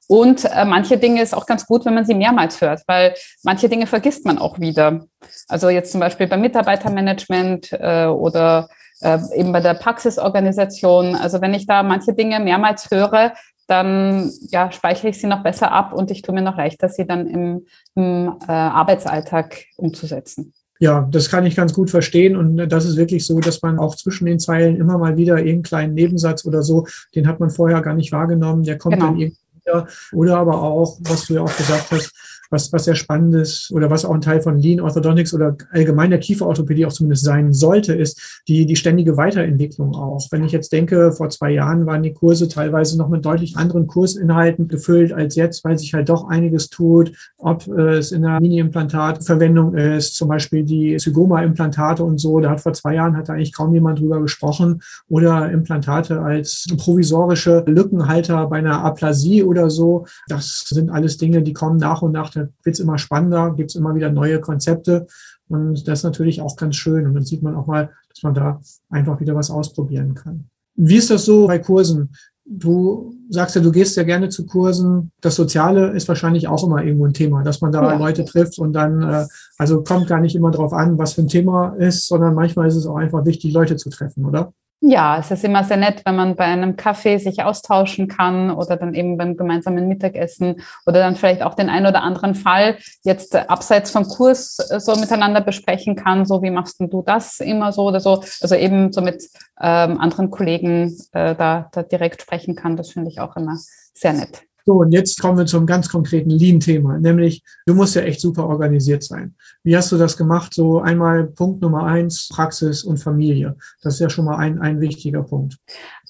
Und 0.08 0.44
äh, 0.44 0.64
manche 0.64 0.98
Dinge 0.98 1.22
ist 1.22 1.34
auch 1.34 1.46
ganz 1.46 1.66
gut, 1.66 1.84
wenn 1.84 1.94
man 1.94 2.04
sie 2.04 2.14
mehrmals 2.14 2.60
hört, 2.60 2.82
weil 2.86 3.14
manche 3.42 3.68
Dinge 3.68 3.86
vergisst 3.86 4.24
man 4.24 4.38
auch 4.38 4.58
wieder. 4.58 5.06
Also 5.48 5.68
jetzt 5.68 5.92
zum 5.92 6.00
Beispiel 6.00 6.26
beim 6.26 6.40
Mitarbeitermanagement 6.40 7.72
äh, 7.72 8.06
oder 8.06 8.68
äh, 9.00 9.18
eben 9.34 9.52
bei 9.52 9.60
der 9.60 9.74
Praxisorganisation. 9.74 11.14
Also 11.14 11.40
wenn 11.40 11.54
ich 11.54 11.66
da 11.66 11.82
manche 11.82 12.14
Dinge 12.14 12.40
mehrmals 12.40 12.90
höre, 12.90 13.34
dann 13.66 14.30
ja, 14.50 14.70
speichere 14.72 15.08
ich 15.08 15.20
sie 15.20 15.26
noch 15.26 15.42
besser 15.42 15.72
ab 15.72 15.92
und 15.92 16.10
ich 16.10 16.22
tue 16.22 16.34
mir 16.34 16.42
noch 16.42 16.56
leichter, 16.56 16.88
sie 16.88 17.06
dann 17.06 17.26
im, 17.26 17.66
im 17.94 18.36
äh, 18.46 18.52
Arbeitsalltag 18.52 19.64
umzusetzen. 19.76 20.52
Ja, 20.80 21.08
das 21.10 21.30
kann 21.30 21.46
ich 21.46 21.56
ganz 21.56 21.72
gut 21.72 21.90
verstehen. 21.90 22.36
Und 22.36 22.56
das 22.68 22.84
ist 22.84 22.96
wirklich 22.96 23.26
so, 23.26 23.40
dass 23.40 23.62
man 23.62 23.78
auch 23.78 23.94
zwischen 23.94 24.26
den 24.26 24.38
Zeilen 24.38 24.76
immer 24.76 24.98
mal 24.98 25.16
wieder 25.16 25.38
irgendeinen 25.38 25.62
kleinen 25.62 25.94
Nebensatz 25.94 26.44
oder 26.44 26.62
so, 26.62 26.86
den 27.14 27.26
hat 27.26 27.40
man 27.40 27.50
vorher 27.50 27.80
gar 27.80 27.94
nicht 27.94 28.12
wahrgenommen, 28.12 28.64
der 28.64 28.76
kommt 28.76 28.96
genau. 28.96 29.06
dann 29.06 29.18
irgendwie 29.18 29.38
wieder. 29.54 29.86
Oder 30.12 30.36
aber 30.36 30.60
auch, 30.60 30.98
was 31.00 31.26
du 31.26 31.34
ja 31.34 31.42
auch 31.42 31.56
gesagt 31.56 31.90
hast, 31.90 32.12
was, 32.50 32.72
was 32.72 32.84
sehr 32.84 32.94
spannend 32.94 33.34
ist 33.34 33.70
oder 33.72 33.90
was 33.90 34.04
auch 34.04 34.14
ein 34.14 34.20
Teil 34.20 34.40
von 34.40 34.58
Lean 34.58 34.80
Orthodontics 34.80 35.34
oder 35.34 35.56
allgemein 35.70 36.10
der 36.10 36.20
Kieferorthopädie 36.20 36.86
auch 36.86 36.92
zumindest 36.92 37.24
sein 37.24 37.52
sollte, 37.52 37.94
ist 37.94 38.42
die, 38.48 38.66
die 38.66 38.76
ständige 38.76 39.16
Weiterentwicklung 39.16 39.94
auch. 39.94 40.26
Wenn 40.30 40.44
ich 40.44 40.52
jetzt 40.52 40.72
denke, 40.72 41.12
vor 41.12 41.30
zwei 41.30 41.50
Jahren 41.50 41.86
waren 41.86 42.02
die 42.02 42.12
Kurse 42.12 42.48
teilweise 42.48 42.98
noch 42.98 43.08
mit 43.08 43.24
deutlich 43.24 43.56
anderen 43.56 43.86
Kursinhalten 43.86 44.68
gefüllt 44.68 45.12
als 45.12 45.36
jetzt, 45.36 45.64
weil 45.64 45.78
sich 45.78 45.94
halt 45.94 46.08
doch 46.08 46.28
einiges 46.28 46.68
tut, 46.70 47.12
ob 47.38 47.66
es 47.68 48.12
in 48.12 48.22
der 48.22 48.40
Mini-Implantatverwendung 48.40 49.74
ist, 49.74 50.16
zum 50.16 50.28
Beispiel 50.28 50.64
die 50.64 50.96
Zygoma-Implantate 50.96 52.02
und 52.02 52.18
so. 52.18 52.40
Da 52.40 52.50
hat 52.50 52.60
vor 52.60 52.72
zwei 52.72 52.94
Jahren 52.94 53.16
hat 53.16 53.28
da 53.28 53.34
eigentlich 53.34 53.54
kaum 53.54 53.72
jemand 53.74 54.00
drüber 54.00 54.20
gesprochen 54.20 54.82
oder 55.08 55.50
Implantate 55.50 56.20
als 56.20 56.66
provisorische 56.76 57.64
Lückenhalter 57.66 58.46
bei 58.46 58.58
einer 58.58 58.84
Aplasie 58.84 59.42
oder 59.42 59.70
so. 59.70 60.06
Das 60.28 60.64
sind 60.68 60.90
alles 60.90 61.16
Dinge, 61.18 61.42
die 61.42 61.52
kommen 61.52 61.78
nach 61.78 62.02
und 62.02 62.12
nach 62.12 62.33
wird 62.36 62.50
es 62.64 62.80
immer 62.80 62.98
spannender, 62.98 63.54
gibt 63.56 63.70
es 63.70 63.76
immer 63.76 63.94
wieder 63.94 64.10
neue 64.10 64.40
Konzepte. 64.40 65.06
Und 65.48 65.86
das 65.86 66.00
ist 66.00 66.04
natürlich 66.04 66.40
auch 66.40 66.56
ganz 66.56 66.76
schön. 66.76 67.06
Und 67.06 67.14
dann 67.14 67.24
sieht 67.24 67.42
man 67.42 67.54
auch 67.54 67.66
mal, 67.66 67.90
dass 68.08 68.22
man 68.22 68.34
da 68.34 68.60
einfach 68.90 69.20
wieder 69.20 69.34
was 69.34 69.50
ausprobieren 69.50 70.14
kann. 70.14 70.44
Wie 70.76 70.96
ist 70.96 71.10
das 71.10 71.24
so 71.24 71.46
bei 71.46 71.58
Kursen? 71.58 72.14
Du 72.46 73.14
sagst 73.30 73.56
ja, 73.56 73.62
du 73.62 73.72
gehst 73.72 73.96
ja 73.96 74.02
gerne 74.02 74.28
zu 74.28 74.44
Kursen. 74.44 75.10
Das 75.20 75.36
Soziale 75.36 75.92
ist 75.92 76.08
wahrscheinlich 76.08 76.46
auch 76.46 76.62
immer 76.64 76.84
irgendwo 76.84 77.06
ein 77.06 77.14
Thema, 77.14 77.42
dass 77.42 77.60
man 77.60 77.72
da 77.72 77.82
ja. 77.82 77.96
Leute 77.96 78.24
trifft 78.24 78.58
und 78.58 78.72
dann, 78.74 79.02
äh, 79.02 79.26
also 79.56 79.82
kommt 79.82 80.08
gar 80.08 80.20
nicht 80.20 80.36
immer 80.36 80.50
darauf 80.50 80.72
an, 80.72 80.98
was 80.98 81.14
für 81.14 81.22
ein 81.22 81.28
Thema 81.28 81.74
ist, 81.78 82.06
sondern 82.06 82.34
manchmal 82.34 82.68
ist 82.68 82.76
es 82.76 82.86
auch 82.86 82.96
einfach 82.96 83.24
wichtig, 83.24 83.54
Leute 83.54 83.76
zu 83.76 83.88
treffen, 83.88 84.26
oder? 84.26 84.52
Ja, 84.86 85.16
es 85.18 85.30
ist 85.30 85.44
immer 85.44 85.64
sehr 85.64 85.78
nett, 85.78 86.02
wenn 86.04 86.14
man 86.14 86.36
bei 86.36 86.44
einem 86.44 86.76
Kaffee 86.76 87.16
sich 87.16 87.42
austauschen 87.42 88.06
kann 88.06 88.50
oder 88.50 88.76
dann 88.76 88.92
eben 88.92 89.16
beim 89.16 89.34
gemeinsamen 89.34 89.88
Mittagessen 89.88 90.60
oder 90.84 90.98
dann 90.98 91.16
vielleicht 91.16 91.42
auch 91.42 91.54
den 91.54 91.70
einen 91.70 91.86
oder 91.86 92.02
anderen 92.02 92.34
Fall 92.34 92.76
jetzt 93.02 93.34
abseits 93.34 93.90
vom 93.90 94.06
Kurs 94.06 94.58
äh, 94.70 94.80
so 94.80 94.94
miteinander 94.96 95.40
besprechen 95.40 95.96
kann, 95.96 96.26
so 96.26 96.42
wie 96.42 96.50
machst 96.50 96.80
du 96.80 97.00
das 97.00 97.40
immer 97.40 97.72
so 97.72 97.84
oder 97.84 98.00
so. 98.00 98.22
Also 98.42 98.56
eben 98.56 98.92
so 98.92 99.00
mit 99.00 99.22
ähm, 99.58 99.98
anderen 99.98 100.30
Kollegen 100.30 100.94
äh, 101.12 101.34
da, 101.34 101.70
da 101.72 101.82
direkt 101.82 102.20
sprechen 102.20 102.54
kann, 102.54 102.76
das 102.76 102.90
finde 102.90 103.10
ich 103.10 103.20
auch 103.20 103.36
immer 103.36 103.56
sehr 103.94 104.12
nett. 104.12 104.42
So, 104.66 104.74
und 104.74 104.92
jetzt 104.92 105.20
kommen 105.20 105.36
wir 105.36 105.46
zum 105.46 105.66
ganz 105.66 105.88
konkreten 105.88 106.30
Lean-Thema, 106.30 106.98
nämlich 106.98 107.42
du 107.66 107.74
musst 107.74 107.94
ja 107.94 108.02
echt 108.02 108.20
super 108.20 108.46
organisiert 108.46 109.02
sein. 109.02 109.34
Wie 109.62 109.76
hast 109.76 109.92
du 109.92 109.98
das 109.98 110.16
gemacht? 110.16 110.54
So 110.54 110.80
einmal 110.80 111.24
Punkt 111.24 111.60
Nummer 111.60 111.84
eins, 111.84 112.28
Praxis 112.32 112.82
und 112.82 112.96
Familie. 112.96 113.56
Das 113.82 113.94
ist 113.94 114.00
ja 114.00 114.08
schon 114.08 114.24
mal 114.24 114.36
ein, 114.36 114.58
ein 114.60 114.80
wichtiger 114.80 115.22
Punkt. 115.22 115.58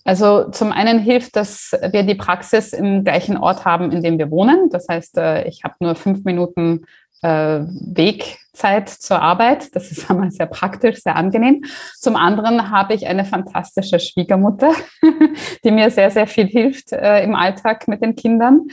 Also 0.05 0.51
zum 0.51 0.71
einen 0.71 0.99
hilft, 0.99 1.35
dass 1.35 1.73
wir 1.91 2.03
die 2.03 2.15
Praxis 2.15 2.75
im 2.75 3.05
gleichen 3.05 3.39
Ort 3.39 3.65
haben, 3.65 3.91
in 3.91 4.03
dem 4.03 4.19
wir 4.19 4.31
wohnen. 4.31 4.69
Das 4.71 4.87
heißt, 4.89 5.17
äh, 5.17 5.49
ich 5.49 5.65
habe 5.65 5.75
nur 5.81 5.95
fünf 5.95 6.25
Minuten 6.25 6.85
Wegzeit 7.25 8.89
zur 8.89 9.21
Arbeit. 9.21 9.75
Das 9.75 9.91
ist 9.91 10.11
einmal 10.11 10.31
sehr 10.31 10.47
praktisch, 10.47 11.03
sehr 11.03 11.17
angenehm. 11.17 11.65
Zum 11.99 12.17
anderen 12.17 12.71
habe 12.71 12.95
ich 12.95 13.07
eine 13.07 13.25
fantastische 13.25 13.99
Schwiegermutter, 13.99 14.73
die 15.65 15.71
mir 15.71 15.91
sehr, 15.91 16.11
sehr 16.11 16.27
viel 16.27 16.47
hilft 16.47 16.93
äh, 16.93 17.23
im 17.23 17.35
Alltag 17.35 17.89
mit 17.89 18.03
den 18.03 18.15
Kindern. 18.15 18.69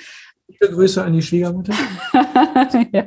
Viele 0.58 0.72
Grüße 0.72 1.04
an 1.04 1.14
die 1.14 1.22
Schwiegermutter. 1.22 1.74
ja, 2.92 3.06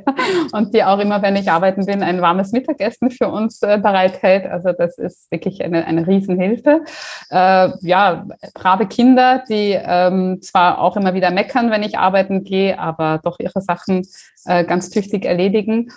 und 0.51 0.73
die 0.73 0.83
auch 0.83 0.99
immer, 0.99 1.21
wenn 1.21 1.35
ich 1.35 1.49
arbeiten 1.49 1.85
bin, 1.85 2.03
ein 2.03 2.21
warmes 2.21 2.51
Mittagessen 2.51 3.11
für 3.11 3.27
uns 3.27 3.61
äh, 3.61 3.77
bereithält. 3.77 4.45
Also 4.45 4.71
das 4.71 4.97
ist 4.97 5.31
wirklich 5.31 5.63
eine, 5.63 5.85
eine 5.85 6.07
Riesenhilfe. 6.07 6.81
Äh, 7.29 7.69
ja, 7.81 8.25
brave 8.53 8.87
Kinder, 8.87 9.43
die 9.49 9.77
ähm, 9.79 10.41
zwar 10.41 10.79
auch 10.79 10.97
immer 10.97 11.13
wieder 11.13 11.31
meckern, 11.31 11.71
wenn 11.71 11.83
ich 11.83 11.97
arbeiten 11.97 12.43
gehe, 12.43 12.79
aber 12.79 13.19
doch 13.23 13.39
ihre 13.39 13.61
Sachen 13.61 14.07
äh, 14.45 14.63
ganz 14.63 14.89
tüchtig 14.89 15.25
erledigen. 15.25 15.91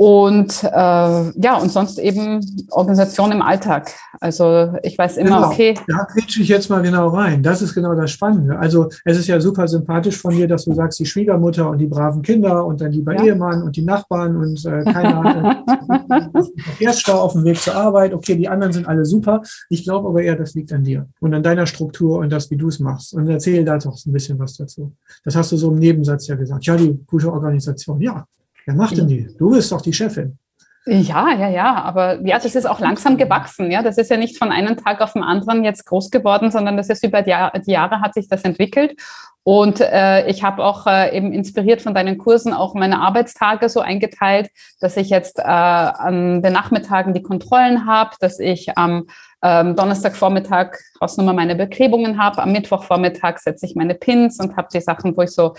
Und 0.00 0.64
äh, 0.64 0.68
ja, 0.70 1.58
und 1.60 1.70
sonst 1.70 1.98
eben 1.98 2.40
Organisation 2.70 3.32
im 3.32 3.42
Alltag. 3.42 3.92
Also 4.18 4.72
ich 4.82 4.96
weiß 4.96 5.18
immer, 5.18 5.36
genau. 5.36 5.48
okay. 5.48 5.74
Da 5.86 6.06
quetsche 6.06 6.40
ich 6.40 6.48
jetzt 6.48 6.70
mal 6.70 6.80
genau 6.80 7.08
rein. 7.08 7.42
Das 7.42 7.60
ist 7.60 7.74
genau 7.74 7.94
das 7.94 8.10
Spannende. 8.10 8.58
Also 8.58 8.88
es 9.04 9.18
ist 9.18 9.26
ja 9.26 9.38
super 9.42 9.68
sympathisch 9.68 10.16
von 10.16 10.34
dir, 10.34 10.48
dass 10.48 10.64
du 10.64 10.72
sagst, 10.72 11.00
die 11.00 11.04
Schwiegermutter 11.04 11.68
und 11.68 11.76
die 11.76 11.86
braven 11.86 12.22
Kinder 12.22 12.64
und 12.64 12.80
dann 12.80 12.92
lieber 12.92 13.14
ja. 13.14 13.24
Ehemann 13.24 13.62
und 13.62 13.76
die 13.76 13.82
Nachbarn 13.82 14.38
und 14.38 14.64
äh, 14.64 14.84
keine 14.84 15.16
Ahnung, 15.16 16.44
Verkehrsstau 16.56 17.20
auf 17.20 17.34
dem 17.34 17.44
Weg 17.44 17.60
zur 17.60 17.74
Arbeit. 17.74 18.14
Okay, 18.14 18.36
die 18.36 18.48
anderen 18.48 18.72
sind 18.72 18.88
alle 18.88 19.04
super. 19.04 19.42
Ich 19.68 19.84
glaube 19.84 20.08
aber 20.08 20.22
eher, 20.22 20.36
das 20.36 20.54
liegt 20.54 20.72
an 20.72 20.82
dir 20.82 21.08
und 21.20 21.34
an 21.34 21.42
deiner 21.42 21.66
Struktur 21.66 22.20
und 22.20 22.32
das, 22.32 22.50
wie 22.50 22.56
du 22.56 22.68
es 22.68 22.80
machst. 22.80 23.12
Und 23.12 23.28
erzähl 23.28 23.66
da 23.66 23.76
doch 23.76 23.98
ein 24.06 24.12
bisschen 24.12 24.38
was 24.38 24.56
dazu. 24.56 24.94
Das 25.24 25.36
hast 25.36 25.52
du 25.52 25.58
so 25.58 25.70
im 25.70 25.78
Nebensatz 25.78 26.26
ja 26.26 26.36
gesagt. 26.36 26.64
Ja, 26.64 26.74
die 26.78 26.98
gute 27.06 27.30
Organisation. 27.30 28.00
Ja, 28.00 28.24
Wer 28.66 28.74
macht 28.74 28.96
denn 28.96 29.08
die? 29.08 29.28
Du 29.38 29.50
bist 29.50 29.72
doch 29.72 29.80
die 29.80 29.92
Chefin. 29.92 30.38
Ja, 30.86 31.34
ja, 31.34 31.48
ja, 31.48 31.74
aber 31.82 32.20
ja, 32.26 32.38
das 32.38 32.54
ist 32.54 32.66
auch 32.66 32.80
langsam 32.80 33.18
gewachsen. 33.18 33.70
Ja, 33.70 33.82
das 33.82 33.98
ist 33.98 34.10
ja 34.10 34.16
nicht 34.16 34.38
von 34.38 34.50
einem 34.50 34.76
Tag 34.78 35.02
auf 35.02 35.12
den 35.12 35.22
anderen 35.22 35.62
jetzt 35.62 35.84
groß 35.84 36.10
geworden, 36.10 36.50
sondern 36.50 36.76
das 36.78 36.88
ist 36.88 37.04
über 37.04 37.20
die, 37.20 37.30
Jahr, 37.30 37.52
die 37.52 37.72
Jahre 37.72 38.00
hat 38.00 38.14
sich 38.14 38.28
das 38.28 38.42
entwickelt. 38.42 38.98
Und 39.42 39.80
äh, 39.80 40.26
ich 40.26 40.42
habe 40.42 40.64
auch 40.64 40.86
äh, 40.86 41.16
eben 41.16 41.32
inspiriert 41.32 41.80
von 41.80 41.94
deinen 41.94 42.18
Kursen 42.18 42.52
auch 42.52 42.74
meine 42.74 43.00
Arbeitstage 43.00 43.68
so 43.68 43.80
eingeteilt, 43.80 44.50
dass 44.80 44.96
ich 44.96 45.10
jetzt 45.10 45.38
äh, 45.38 45.42
an 45.42 46.42
den 46.42 46.52
Nachmittagen 46.52 47.14
die 47.14 47.22
Kontrollen 47.22 47.86
habe, 47.86 48.10
dass 48.20 48.38
ich 48.38 48.76
am 48.76 49.06
ähm, 49.42 49.76
Donnerstagvormittag 49.76 50.76
Hausnummer 51.00 51.32
meine 51.32 51.56
Beklebungen 51.56 52.22
habe, 52.22 52.42
am 52.42 52.52
Mittwochvormittag 52.52 53.38
setze 53.38 53.64
ich 53.64 53.74
meine 53.74 53.94
Pins 53.94 54.38
und 54.38 54.56
habe 54.56 54.68
die 54.72 54.80
Sachen, 54.80 55.16
wo 55.16 55.22
ich 55.22 55.30
so 55.30 55.54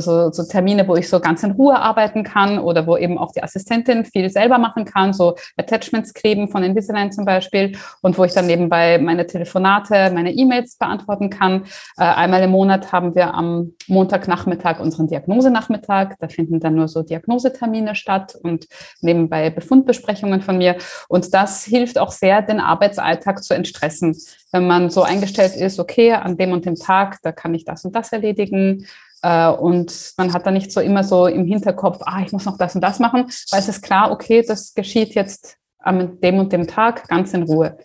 so, 0.00 0.30
so, 0.30 0.32
so 0.32 0.44
Termine, 0.44 0.86
wo 0.88 0.96
ich 0.96 1.08
so 1.08 1.20
ganz 1.20 1.42
in 1.42 1.52
Ruhe 1.52 1.78
arbeiten 1.78 2.24
kann 2.24 2.58
oder 2.58 2.86
wo 2.86 2.96
eben 2.96 3.18
auch 3.18 3.32
die 3.32 3.42
Assistentin 3.42 4.04
viel 4.04 4.30
selber 4.30 4.58
machen 4.58 4.84
kann, 4.84 5.12
so 5.12 5.36
Attachments 5.56 6.14
kleben 6.14 6.48
von 6.48 6.64
Invisalign 6.64 7.12
zum 7.12 7.24
Beispiel 7.24 7.76
und 8.02 8.18
wo 8.18 8.24
ich 8.24 8.32
dann 8.32 8.46
nebenbei 8.46 8.98
meine 8.98 9.26
Telefonate, 9.26 10.10
meine 10.12 10.32
E-Mails 10.32 10.76
beantworten 10.76 11.30
kann. 11.30 11.64
Äh, 11.96 12.04
einmal 12.04 12.42
im 12.42 12.50
Monat 12.50 12.92
haben 12.92 13.14
wir 13.14 13.34
am 13.34 13.72
Montagnachmittag 13.86 14.80
unseren 14.80 15.06
Diagnosenachmittag. 15.06 16.14
Da 16.18 16.28
finden 16.28 16.60
dann 16.60 16.74
nur 16.74 16.88
so 16.88 17.02
Diagnosetermine 17.02 17.94
statt 17.94 18.36
und 18.42 18.66
nebenbei 19.00 19.50
Befundbesprechungen 19.50 20.40
von 20.40 20.58
mir. 20.58 20.76
Und 21.08 21.32
das 21.34 21.64
hilft 21.64 21.98
auch 21.98 22.10
sehr, 22.10 22.42
den 22.42 22.60
Arbeitsalltag 22.60 23.42
zu 23.42 23.54
entstressen. 23.54 24.16
Wenn 24.52 24.66
man 24.66 24.90
so 24.90 25.02
eingestellt 25.02 25.56
ist, 25.56 25.80
okay, 25.80 26.12
an 26.12 26.36
dem 26.36 26.52
und 26.52 26.64
dem 26.64 26.76
Tag, 26.76 27.18
da 27.22 27.32
kann 27.32 27.54
ich 27.54 27.64
das 27.64 27.84
und 27.84 27.94
das 27.94 28.12
erledigen. 28.12 28.86
Äh, 29.24 29.48
und 29.48 30.12
man 30.18 30.34
hat 30.34 30.44
dann 30.44 30.52
nicht 30.52 30.70
so 30.70 30.80
immer 30.80 31.02
so 31.02 31.26
im 31.26 31.46
Hinterkopf, 31.46 32.00
ah, 32.04 32.20
ich 32.24 32.32
muss 32.32 32.44
noch 32.44 32.58
das 32.58 32.74
und 32.74 32.82
das 32.82 32.98
machen, 32.98 33.24
weil 33.50 33.60
es 33.60 33.68
ist 33.68 33.80
klar, 33.80 34.12
okay, 34.12 34.44
das 34.46 34.74
geschieht 34.74 35.14
jetzt 35.14 35.56
an 35.78 36.20
dem 36.20 36.38
und 36.38 36.52
dem 36.52 36.66
Tag 36.66 37.08
ganz 37.08 37.32
in 37.32 37.44
Ruhe. 37.44 37.78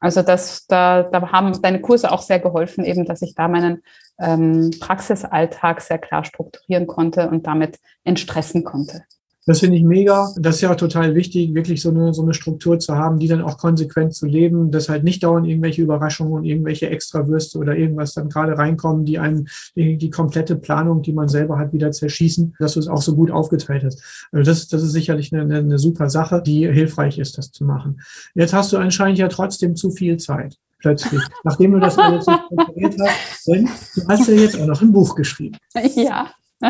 Also 0.00 0.22
das, 0.22 0.66
da, 0.66 1.02
da 1.02 1.30
haben 1.30 1.60
deine 1.60 1.82
Kurse 1.82 2.10
auch 2.10 2.22
sehr 2.22 2.38
geholfen, 2.38 2.84
eben, 2.84 3.04
dass 3.04 3.20
ich 3.20 3.34
da 3.34 3.48
meinen 3.48 3.82
ähm, 4.18 4.70
Praxisalltag 4.80 5.82
sehr 5.82 5.98
klar 5.98 6.24
strukturieren 6.24 6.86
konnte 6.86 7.28
und 7.28 7.46
damit 7.46 7.78
entstressen 8.04 8.64
konnte. 8.64 9.02
Das 9.48 9.60
finde 9.60 9.78
ich 9.78 9.82
mega. 9.82 10.30
Das 10.36 10.56
ist 10.56 10.60
ja 10.60 10.70
auch 10.70 10.76
total 10.76 11.14
wichtig, 11.14 11.54
wirklich 11.54 11.80
so 11.80 11.88
eine, 11.88 12.12
so 12.12 12.20
eine 12.20 12.34
Struktur 12.34 12.78
zu 12.78 12.96
haben, 12.96 13.18
die 13.18 13.28
dann 13.28 13.40
auch 13.40 13.56
konsequent 13.56 14.14
zu 14.14 14.26
leben, 14.26 14.70
dass 14.70 14.90
halt 14.90 15.04
nicht 15.04 15.22
dauernd 15.22 15.46
irgendwelche 15.46 15.80
Überraschungen 15.80 16.34
und 16.34 16.44
irgendwelche 16.44 16.90
Extrawürste 16.90 17.56
oder 17.56 17.74
irgendwas 17.74 18.12
dann 18.12 18.28
gerade 18.28 18.58
reinkommen, 18.58 19.06
die 19.06 19.18
einen 19.18 19.48
die, 19.74 19.96
die 19.96 20.10
komplette 20.10 20.54
Planung, 20.54 21.00
die 21.00 21.14
man 21.14 21.28
selber 21.28 21.58
hat, 21.58 21.72
wieder 21.72 21.90
zerschießen, 21.92 22.56
dass 22.58 22.74
du 22.74 22.80
es 22.80 22.88
auch 22.88 23.00
so 23.00 23.16
gut 23.16 23.30
aufgeteilt 23.30 23.84
hast. 23.84 24.02
Also 24.32 24.50
das, 24.50 24.68
das 24.68 24.82
ist 24.82 24.92
sicherlich 24.92 25.34
eine, 25.34 25.56
eine 25.56 25.78
super 25.78 26.10
Sache, 26.10 26.42
die 26.44 26.70
hilfreich 26.70 27.18
ist, 27.18 27.38
das 27.38 27.50
zu 27.50 27.64
machen. 27.64 28.02
Jetzt 28.34 28.52
hast 28.52 28.74
du 28.74 28.76
anscheinend 28.76 29.16
ja 29.16 29.28
trotzdem 29.28 29.76
zu 29.76 29.90
viel 29.90 30.18
Zeit 30.18 30.58
plötzlich, 30.78 31.22
nachdem 31.44 31.72
du 31.72 31.80
das 31.80 31.96
alles 31.96 32.26
so 32.26 32.32
strukturiert 32.32 32.96
hast, 33.00 33.48
denn 33.48 33.66
du 33.94 34.08
hast 34.08 34.28
ja 34.28 34.34
jetzt 34.34 34.60
auch 34.60 34.66
noch 34.66 34.82
ein 34.82 34.92
Buch 34.92 35.14
geschrieben. 35.14 35.56
Ja. 35.94 36.28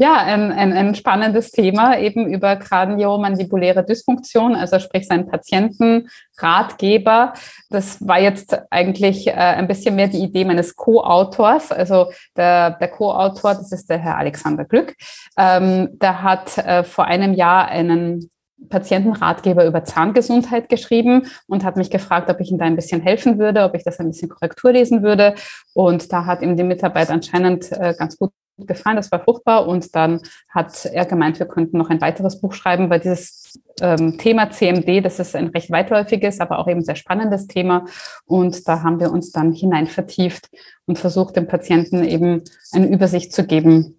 ja, 0.00 0.16
ein, 0.16 0.50
ein, 0.50 0.72
ein, 0.72 0.94
spannendes 0.94 1.50
Thema 1.50 1.98
eben 1.98 2.26
über 2.26 2.56
kraniomandibuläre 2.56 3.84
Dysfunktion, 3.84 4.56
also 4.56 4.78
sprich 4.78 5.06
seinen 5.06 5.28
Patienten, 5.28 6.08
Ratgeber. 6.38 7.34
Das 7.68 7.98
war 8.08 8.18
jetzt 8.18 8.58
eigentlich 8.70 9.26
äh, 9.26 9.32
ein 9.32 9.68
bisschen 9.68 9.96
mehr 9.96 10.08
die 10.08 10.22
Idee 10.22 10.46
meines 10.46 10.74
Co-Autors. 10.74 11.70
Also 11.70 12.06
der, 12.34 12.70
der 12.70 12.88
Co-Autor, 12.88 13.56
das 13.56 13.72
ist 13.72 13.90
der 13.90 13.98
Herr 13.98 14.16
Alexander 14.16 14.64
Glück, 14.64 14.94
ähm, 15.36 15.90
der 16.00 16.22
hat 16.22 16.56
äh, 16.56 16.82
vor 16.82 17.04
einem 17.04 17.34
Jahr 17.34 17.68
einen 17.68 18.30
Patientenratgeber 18.70 19.66
über 19.66 19.84
Zahngesundheit 19.84 20.70
geschrieben 20.70 21.26
und 21.46 21.62
hat 21.62 21.76
mich 21.76 21.90
gefragt, 21.90 22.30
ob 22.30 22.40
ich 22.40 22.50
ihm 22.50 22.56
da 22.56 22.64
ein 22.64 22.76
bisschen 22.76 23.02
helfen 23.02 23.38
würde, 23.38 23.64
ob 23.64 23.74
ich 23.74 23.84
das 23.84 24.00
ein 24.00 24.06
bisschen 24.08 24.30
Korrektur 24.30 24.72
lesen 24.72 25.02
würde. 25.02 25.34
Und 25.74 26.10
da 26.10 26.24
hat 26.24 26.40
ihm 26.40 26.56
die 26.56 26.64
Mitarbeit 26.64 27.10
anscheinend 27.10 27.70
äh, 27.72 27.94
ganz 27.98 28.16
gut 28.16 28.30
gefallen, 28.66 28.96
das 28.96 29.10
war 29.12 29.22
fruchtbar. 29.22 29.66
Und 29.66 29.94
dann 29.94 30.20
hat 30.48 30.84
er 30.86 31.06
gemeint, 31.06 31.38
wir 31.38 31.46
könnten 31.46 31.78
noch 31.78 31.90
ein 31.90 32.00
weiteres 32.00 32.40
Buch 32.40 32.52
schreiben, 32.52 32.90
weil 32.90 33.00
dieses 33.00 33.58
ähm, 33.80 34.18
Thema 34.18 34.50
CMD, 34.50 35.04
das 35.04 35.18
ist 35.18 35.36
ein 35.36 35.48
recht 35.48 35.70
weitläufiges, 35.70 36.40
aber 36.40 36.58
auch 36.58 36.68
eben 36.68 36.82
sehr 36.82 36.96
spannendes 36.96 37.46
Thema. 37.46 37.84
Und 38.26 38.68
da 38.68 38.82
haben 38.82 39.00
wir 39.00 39.12
uns 39.12 39.32
dann 39.32 39.52
hinein 39.52 39.86
vertieft 39.86 40.48
und 40.86 40.98
versucht, 40.98 41.36
dem 41.36 41.46
Patienten 41.46 42.04
eben 42.04 42.42
eine 42.72 42.88
Übersicht 42.88 43.32
zu 43.32 43.46
geben, 43.46 43.98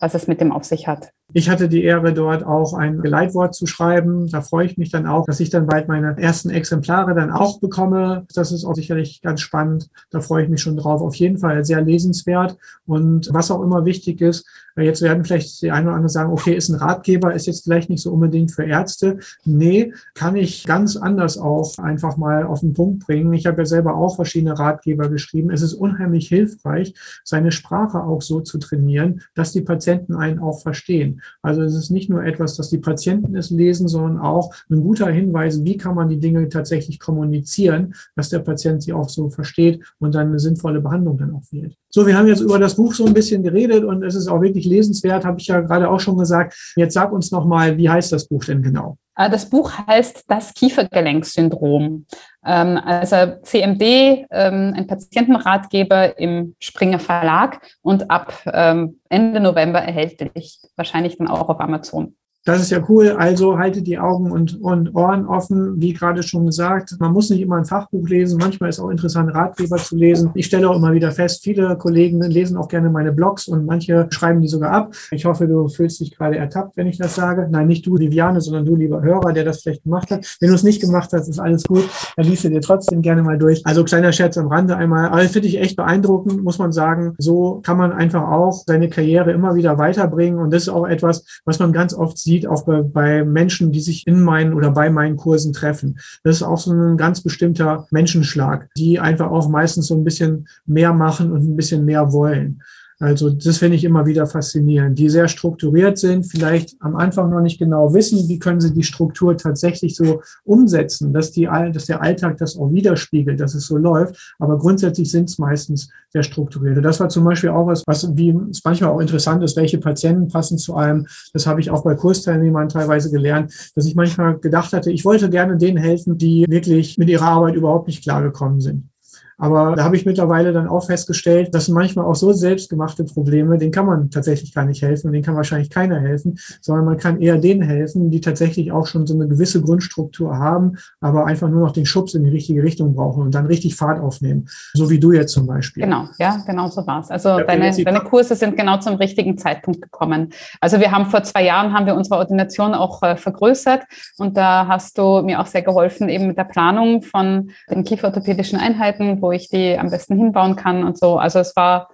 was 0.00 0.14
es 0.14 0.26
mit 0.26 0.40
dem 0.40 0.52
auf 0.52 0.64
sich 0.64 0.86
hat. 0.86 1.10
Ich 1.34 1.50
hatte 1.50 1.68
die 1.68 1.84
Ehre, 1.84 2.14
dort 2.14 2.42
auch 2.42 2.72
ein 2.72 3.02
Geleitwort 3.02 3.54
zu 3.54 3.66
schreiben. 3.66 4.28
Da 4.28 4.40
freue 4.40 4.64
ich 4.64 4.78
mich 4.78 4.90
dann 4.90 5.06
auch, 5.06 5.26
dass 5.26 5.40
ich 5.40 5.50
dann 5.50 5.66
bald 5.66 5.86
meine 5.86 6.16
ersten 6.18 6.48
Exemplare 6.48 7.14
dann 7.14 7.30
auch 7.30 7.60
bekomme. 7.60 8.24
Das 8.34 8.50
ist 8.50 8.64
auch 8.64 8.74
sicherlich 8.74 9.20
ganz 9.20 9.42
spannend. 9.42 9.90
Da 10.10 10.20
freue 10.20 10.44
ich 10.44 10.48
mich 10.48 10.62
schon 10.62 10.78
drauf. 10.78 11.02
Auf 11.02 11.16
jeden 11.16 11.36
Fall 11.36 11.66
sehr 11.66 11.82
lesenswert. 11.82 12.56
Und 12.86 13.28
was 13.30 13.50
auch 13.50 13.62
immer 13.62 13.84
wichtig 13.84 14.22
ist, 14.22 14.46
jetzt 14.76 15.02
werden 15.02 15.24
vielleicht 15.24 15.60
die 15.60 15.70
eine 15.70 15.88
oder 15.88 15.96
andere 15.96 16.08
sagen, 16.08 16.32
okay, 16.32 16.54
ist 16.54 16.68
ein 16.68 16.76
Ratgeber, 16.76 17.34
ist 17.34 17.46
jetzt 17.46 17.64
vielleicht 17.64 17.90
nicht 17.90 18.02
so 18.02 18.12
unbedingt 18.12 18.52
für 18.52 18.64
Ärzte. 18.64 19.18
Nee, 19.44 19.92
kann 20.14 20.36
ich 20.36 20.64
ganz 20.64 20.96
anders 20.96 21.36
auch 21.36 21.76
einfach 21.78 22.16
mal 22.16 22.44
auf 22.44 22.60
den 22.60 22.72
Punkt 22.72 23.04
bringen. 23.04 23.32
Ich 23.32 23.46
habe 23.46 23.62
ja 23.62 23.66
selber 23.66 23.96
auch 23.96 24.16
verschiedene 24.16 24.58
Ratgeber 24.58 25.08
geschrieben. 25.08 25.50
Es 25.50 25.62
ist 25.62 25.74
unheimlich 25.74 26.28
hilfreich, 26.28 26.94
seine 27.24 27.52
Sprache 27.52 28.02
auch 28.02 28.22
so 28.22 28.40
zu 28.40 28.58
trainieren, 28.58 29.22
dass 29.34 29.52
die 29.52 29.62
Patienten 29.62 30.14
einen 30.14 30.38
auch 30.38 30.62
verstehen. 30.62 31.17
Also 31.42 31.62
es 31.62 31.74
ist 31.74 31.90
nicht 31.90 32.10
nur 32.10 32.24
etwas, 32.24 32.56
dass 32.56 32.70
die 32.70 32.78
Patienten 32.78 33.36
es 33.36 33.50
lesen, 33.50 33.88
sondern 33.88 34.18
auch 34.18 34.54
ein 34.70 34.82
guter 34.82 35.08
Hinweis, 35.08 35.64
wie 35.64 35.76
kann 35.76 35.94
man 35.94 36.08
die 36.08 36.20
Dinge 36.20 36.48
tatsächlich 36.48 36.98
kommunizieren, 36.98 37.94
dass 38.16 38.28
der 38.28 38.40
Patient 38.40 38.82
sie 38.82 38.92
auch 38.92 39.08
so 39.08 39.30
versteht 39.30 39.82
und 39.98 40.14
dann 40.14 40.28
eine 40.28 40.38
sinnvolle 40.38 40.80
Behandlung 40.80 41.18
dann 41.18 41.34
auch 41.34 41.44
wählt. 41.50 41.76
So, 41.90 42.06
wir 42.06 42.16
haben 42.16 42.26
jetzt 42.26 42.40
über 42.40 42.58
das 42.58 42.76
Buch 42.76 42.94
so 42.94 43.06
ein 43.06 43.14
bisschen 43.14 43.42
geredet 43.42 43.84
und 43.84 44.02
es 44.02 44.14
ist 44.14 44.28
auch 44.28 44.42
wirklich 44.42 44.66
lesenswert, 44.66 45.24
habe 45.24 45.40
ich 45.40 45.46
ja 45.46 45.60
gerade 45.60 45.90
auch 45.90 46.00
schon 46.00 46.18
gesagt. 46.18 46.72
Jetzt 46.76 46.94
sag 46.94 47.12
uns 47.12 47.30
nochmal, 47.30 47.76
wie 47.76 47.88
heißt 47.88 48.12
das 48.12 48.28
Buch 48.28 48.44
denn 48.44 48.62
genau? 48.62 48.98
Äh, 49.18 49.28
das 49.28 49.50
Buch 49.50 49.72
heißt 49.86 50.24
Das 50.28 50.54
Kiefergelenksyndrom. 50.54 52.06
Ähm, 52.46 52.80
also 52.82 53.38
CMD, 53.42 54.26
ähm, 54.30 54.72
ein 54.74 54.86
Patientenratgeber 54.86 56.18
im 56.18 56.54
Springer 56.60 57.00
Verlag 57.00 57.60
und 57.82 58.10
ab 58.10 58.32
ähm, 58.46 59.00
Ende 59.10 59.40
November 59.40 59.80
erhältlich, 59.80 60.60
wahrscheinlich 60.76 61.18
dann 61.18 61.28
auch 61.28 61.48
auf 61.48 61.60
Amazon. 61.60 62.16
Das 62.44 62.60
ist 62.62 62.70
ja 62.70 62.82
cool. 62.88 63.10
Also 63.10 63.58
haltet 63.58 63.86
die 63.86 63.98
Augen 63.98 64.30
und, 64.30 64.60
und 64.60 64.94
Ohren 64.94 65.26
offen. 65.26 65.80
Wie 65.80 65.92
gerade 65.92 66.22
schon 66.22 66.46
gesagt, 66.46 66.94
man 66.98 67.12
muss 67.12 67.30
nicht 67.30 67.40
immer 67.40 67.56
ein 67.56 67.64
Fachbuch 67.64 68.08
lesen. 68.08 68.38
Manchmal 68.38 68.70
ist 68.70 68.80
auch 68.80 68.90
interessant, 68.90 69.34
Ratgeber 69.34 69.76
zu 69.76 69.96
lesen. 69.96 70.30
Ich 70.34 70.46
stelle 70.46 70.68
auch 70.70 70.76
immer 70.76 70.92
wieder 70.92 71.10
fest, 71.10 71.42
viele 71.44 71.76
Kollegen 71.76 72.22
lesen 72.22 72.56
auch 72.56 72.68
gerne 72.68 72.90
meine 72.90 73.12
Blogs 73.12 73.48
und 73.48 73.66
manche 73.66 74.06
schreiben 74.10 74.40
die 74.40 74.48
sogar 74.48 74.70
ab. 74.70 74.94
Ich 75.10 75.24
hoffe, 75.24 75.46
du 75.46 75.68
fühlst 75.68 76.00
dich 76.00 76.16
gerade 76.16 76.36
ertappt, 76.36 76.76
wenn 76.76 76.86
ich 76.86 76.96
das 76.96 77.14
sage. 77.14 77.48
Nein, 77.50 77.66
nicht 77.66 77.86
du, 77.86 77.98
Viviane, 77.98 78.40
sondern 78.40 78.64
du, 78.64 78.76
lieber 78.76 79.02
Hörer, 79.02 79.32
der 79.32 79.44
das 79.44 79.62
vielleicht 79.62 79.84
gemacht 79.84 80.10
hat. 80.10 80.26
Wenn 80.40 80.48
du 80.48 80.54
es 80.54 80.62
nicht 80.62 80.80
gemacht 80.80 81.10
hast, 81.12 81.28
ist 81.28 81.38
alles 81.38 81.64
gut. 81.64 81.88
Dann 82.16 82.26
liest 82.26 82.44
du 82.44 82.50
dir 82.50 82.60
trotzdem 82.60 83.02
gerne 83.02 83.22
mal 83.22 83.38
durch. 83.38 83.64
Also 83.66 83.84
kleiner 83.84 84.12
Scherz 84.12 84.38
am 84.38 84.48
Rande 84.48 84.76
einmal. 84.76 85.08
Aber 85.08 85.22
das 85.22 85.32
finde 85.32 85.48
ich 85.48 85.58
echt 85.58 85.76
beeindruckend, 85.76 86.42
muss 86.42 86.58
man 86.58 86.72
sagen. 86.72 87.14
So 87.18 87.60
kann 87.62 87.76
man 87.76 87.92
einfach 87.92 88.22
auch 88.22 88.62
seine 88.66 88.88
Karriere 88.88 89.32
immer 89.32 89.54
wieder 89.54 89.78
weiterbringen. 89.78 90.38
Und 90.38 90.52
das 90.52 90.62
ist 90.62 90.68
auch 90.68 90.86
etwas, 90.86 91.24
was 91.44 91.58
man 91.58 91.72
ganz 91.72 91.94
oft 91.94 92.18
sieht, 92.18 92.37
auch 92.46 92.64
bei, 92.64 92.82
bei 92.82 93.24
Menschen, 93.24 93.72
die 93.72 93.80
sich 93.80 94.06
in 94.06 94.22
meinen 94.22 94.54
oder 94.54 94.70
bei 94.70 94.90
meinen 94.90 95.16
Kursen 95.16 95.52
treffen. 95.52 95.98
Das 96.22 96.36
ist 96.36 96.42
auch 96.42 96.58
so 96.58 96.72
ein 96.72 96.96
ganz 96.96 97.22
bestimmter 97.22 97.86
Menschenschlag, 97.90 98.68
die 98.76 99.00
einfach 99.00 99.30
auch 99.30 99.48
meistens 99.48 99.86
so 99.86 99.94
ein 99.94 100.04
bisschen 100.04 100.48
mehr 100.66 100.92
machen 100.92 101.32
und 101.32 101.42
ein 101.42 101.56
bisschen 101.56 101.84
mehr 101.84 102.12
wollen. 102.12 102.62
Also 103.00 103.30
das 103.30 103.58
finde 103.58 103.76
ich 103.76 103.84
immer 103.84 104.06
wieder 104.06 104.26
faszinierend, 104.26 104.98
die 104.98 105.08
sehr 105.08 105.28
strukturiert 105.28 105.98
sind, 105.98 106.24
vielleicht 106.24 106.74
am 106.80 106.96
Anfang 106.96 107.30
noch 107.30 107.40
nicht 107.40 107.58
genau 107.58 107.94
wissen, 107.94 108.28
wie 108.28 108.40
können 108.40 108.60
sie 108.60 108.74
die 108.74 108.82
Struktur 108.82 109.36
tatsächlich 109.36 109.94
so 109.94 110.20
umsetzen, 110.42 111.12
dass, 111.12 111.30
die, 111.30 111.48
dass 111.72 111.86
der 111.86 112.02
Alltag 112.02 112.38
das 112.38 112.56
auch 112.58 112.72
widerspiegelt, 112.72 113.38
dass 113.38 113.54
es 113.54 113.66
so 113.66 113.76
läuft. 113.76 114.34
Aber 114.40 114.58
grundsätzlich 114.58 115.12
sind 115.12 115.30
es 115.30 115.38
meistens 115.38 115.90
sehr 116.12 116.24
strukturiert. 116.24 116.76
Und 116.76 116.82
das 116.82 116.98
war 116.98 117.08
zum 117.08 117.24
Beispiel 117.24 117.50
auch 117.50 117.68
was, 117.68 117.84
was 117.86 118.16
wie 118.16 118.36
es 118.50 118.64
manchmal 118.64 118.90
auch 118.90 119.00
interessant 119.00 119.44
ist, 119.44 119.56
welche 119.56 119.78
Patienten 119.78 120.26
passen 120.26 120.58
zu 120.58 120.74
einem. 120.74 121.06
Das 121.32 121.46
habe 121.46 121.60
ich 121.60 121.70
auch 121.70 121.84
bei 121.84 121.94
Kursteilnehmern 121.94 122.68
teilweise 122.68 123.12
gelernt, 123.12 123.52
dass 123.76 123.86
ich 123.86 123.94
manchmal 123.94 124.38
gedacht 124.38 124.72
hatte, 124.72 124.90
ich 124.90 125.04
wollte 125.04 125.30
gerne 125.30 125.56
denen 125.56 125.78
helfen, 125.78 126.18
die 126.18 126.46
wirklich 126.48 126.98
mit 126.98 127.08
ihrer 127.08 127.26
Arbeit 127.26 127.54
überhaupt 127.54 127.86
nicht 127.86 128.02
klargekommen 128.02 128.60
sind. 128.60 128.88
Aber 129.38 129.76
da 129.76 129.84
habe 129.84 129.96
ich 129.96 130.04
mittlerweile 130.04 130.52
dann 130.52 130.66
auch 130.66 130.86
festgestellt, 130.86 131.54
dass 131.54 131.68
manchmal 131.68 132.04
auch 132.04 132.16
so 132.16 132.32
selbstgemachte 132.32 133.04
Probleme, 133.04 133.56
denen 133.56 133.70
kann 133.70 133.86
man 133.86 134.10
tatsächlich 134.10 134.52
gar 134.52 134.64
nicht 134.64 134.82
helfen, 134.82 135.12
denen 135.12 135.24
kann 135.24 135.36
wahrscheinlich 135.36 135.70
keiner 135.70 136.00
helfen, 136.00 136.38
sondern 136.60 136.84
man 136.84 136.98
kann 136.98 137.20
eher 137.20 137.38
denen 137.38 137.62
helfen, 137.62 138.10
die 138.10 138.20
tatsächlich 138.20 138.72
auch 138.72 138.88
schon 138.88 139.06
so 139.06 139.14
eine 139.14 139.28
gewisse 139.28 139.62
Grundstruktur 139.62 140.36
haben, 140.36 140.76
aber 141.00 141.26
einfach 141.26 141.48
nur 141.48 141.60
noch 141.60 141.72
den 141.72 141.86
Schubs 141.86 142.14
in 142.14 142.24
die 142.24 142.30
richtige 142.30 142.64
Richtung 142.64 142.94
brauchen 142.94 143.22
und 143.22 143.34
dann 143.34 143.46
richtig 143.46 143.76
Fahrt 143.76 144.00
aufnehmen. 144.00 144.48
So 144.74 144.90
wie 144.90 144.98
du 144.98 145.12
jetzt 145.12 145.32
zum 145.32 145.46
Beispiel. 145.46 145.84
Genau, 145.84 146.08
ja, 146.18 146.42
genau 146.44 146.66
so 146.66 146.84
war 146.84 147.00
es. 147.00 147.10
Also 147.10 147.38
deine, 147.38 147.70
deine 147.70 148.00
Kurse 148.00 148.34
sind 148.34 148.56
genau 148.56 148.78
zum 148.78 148.96
richtigen 148.96 149.38
Zeitpunkt 149.38 149.80
gekommen. 149.82 150.30
Also 150.60 150.80
wir 150.80 150.90
haben 150.90 151.06
vor 151.06 151.22
zwei 151.22 151.44
Jahren 151.44 151.72
haben 151.72 151.86
wir 151.86 151.94
unsere 151.94 152.16
Ordination 152.16 152.74
auch 152.74 153.02
äh, 153.04 153.16
vergrößert 153.16 153.84
und 154.18 154.36
da 154.36 154.66
hast 154.66 154.98
du 154.98 155.22
mir 155.22 155.40
auch 155.40 155.46
sehr 155.46 155.62
geholfen, 155.62 156.08
eben 156.08 156.26
mit 156.26 156.38
der 156.38 156.44
Planung 156.44 157.02
von 157.02 157.50
den 157.70 157.84
kieferorthopädischen 157.84 158.58
Einheiten, 158.58 159.22
wo 159.22 159.27
wo 159.28 159.32
ich 159.32 159.48
die 159.48 159.78
am 159.78 159.90
besten 159.90 160.16
hinbauen 160.16 160.56
kann 160.56 160.84
und 160.84 160.98
so. 160.98 161.18
Also 161.18 161.38
es 161.38 161.54
war, 161.54 161.90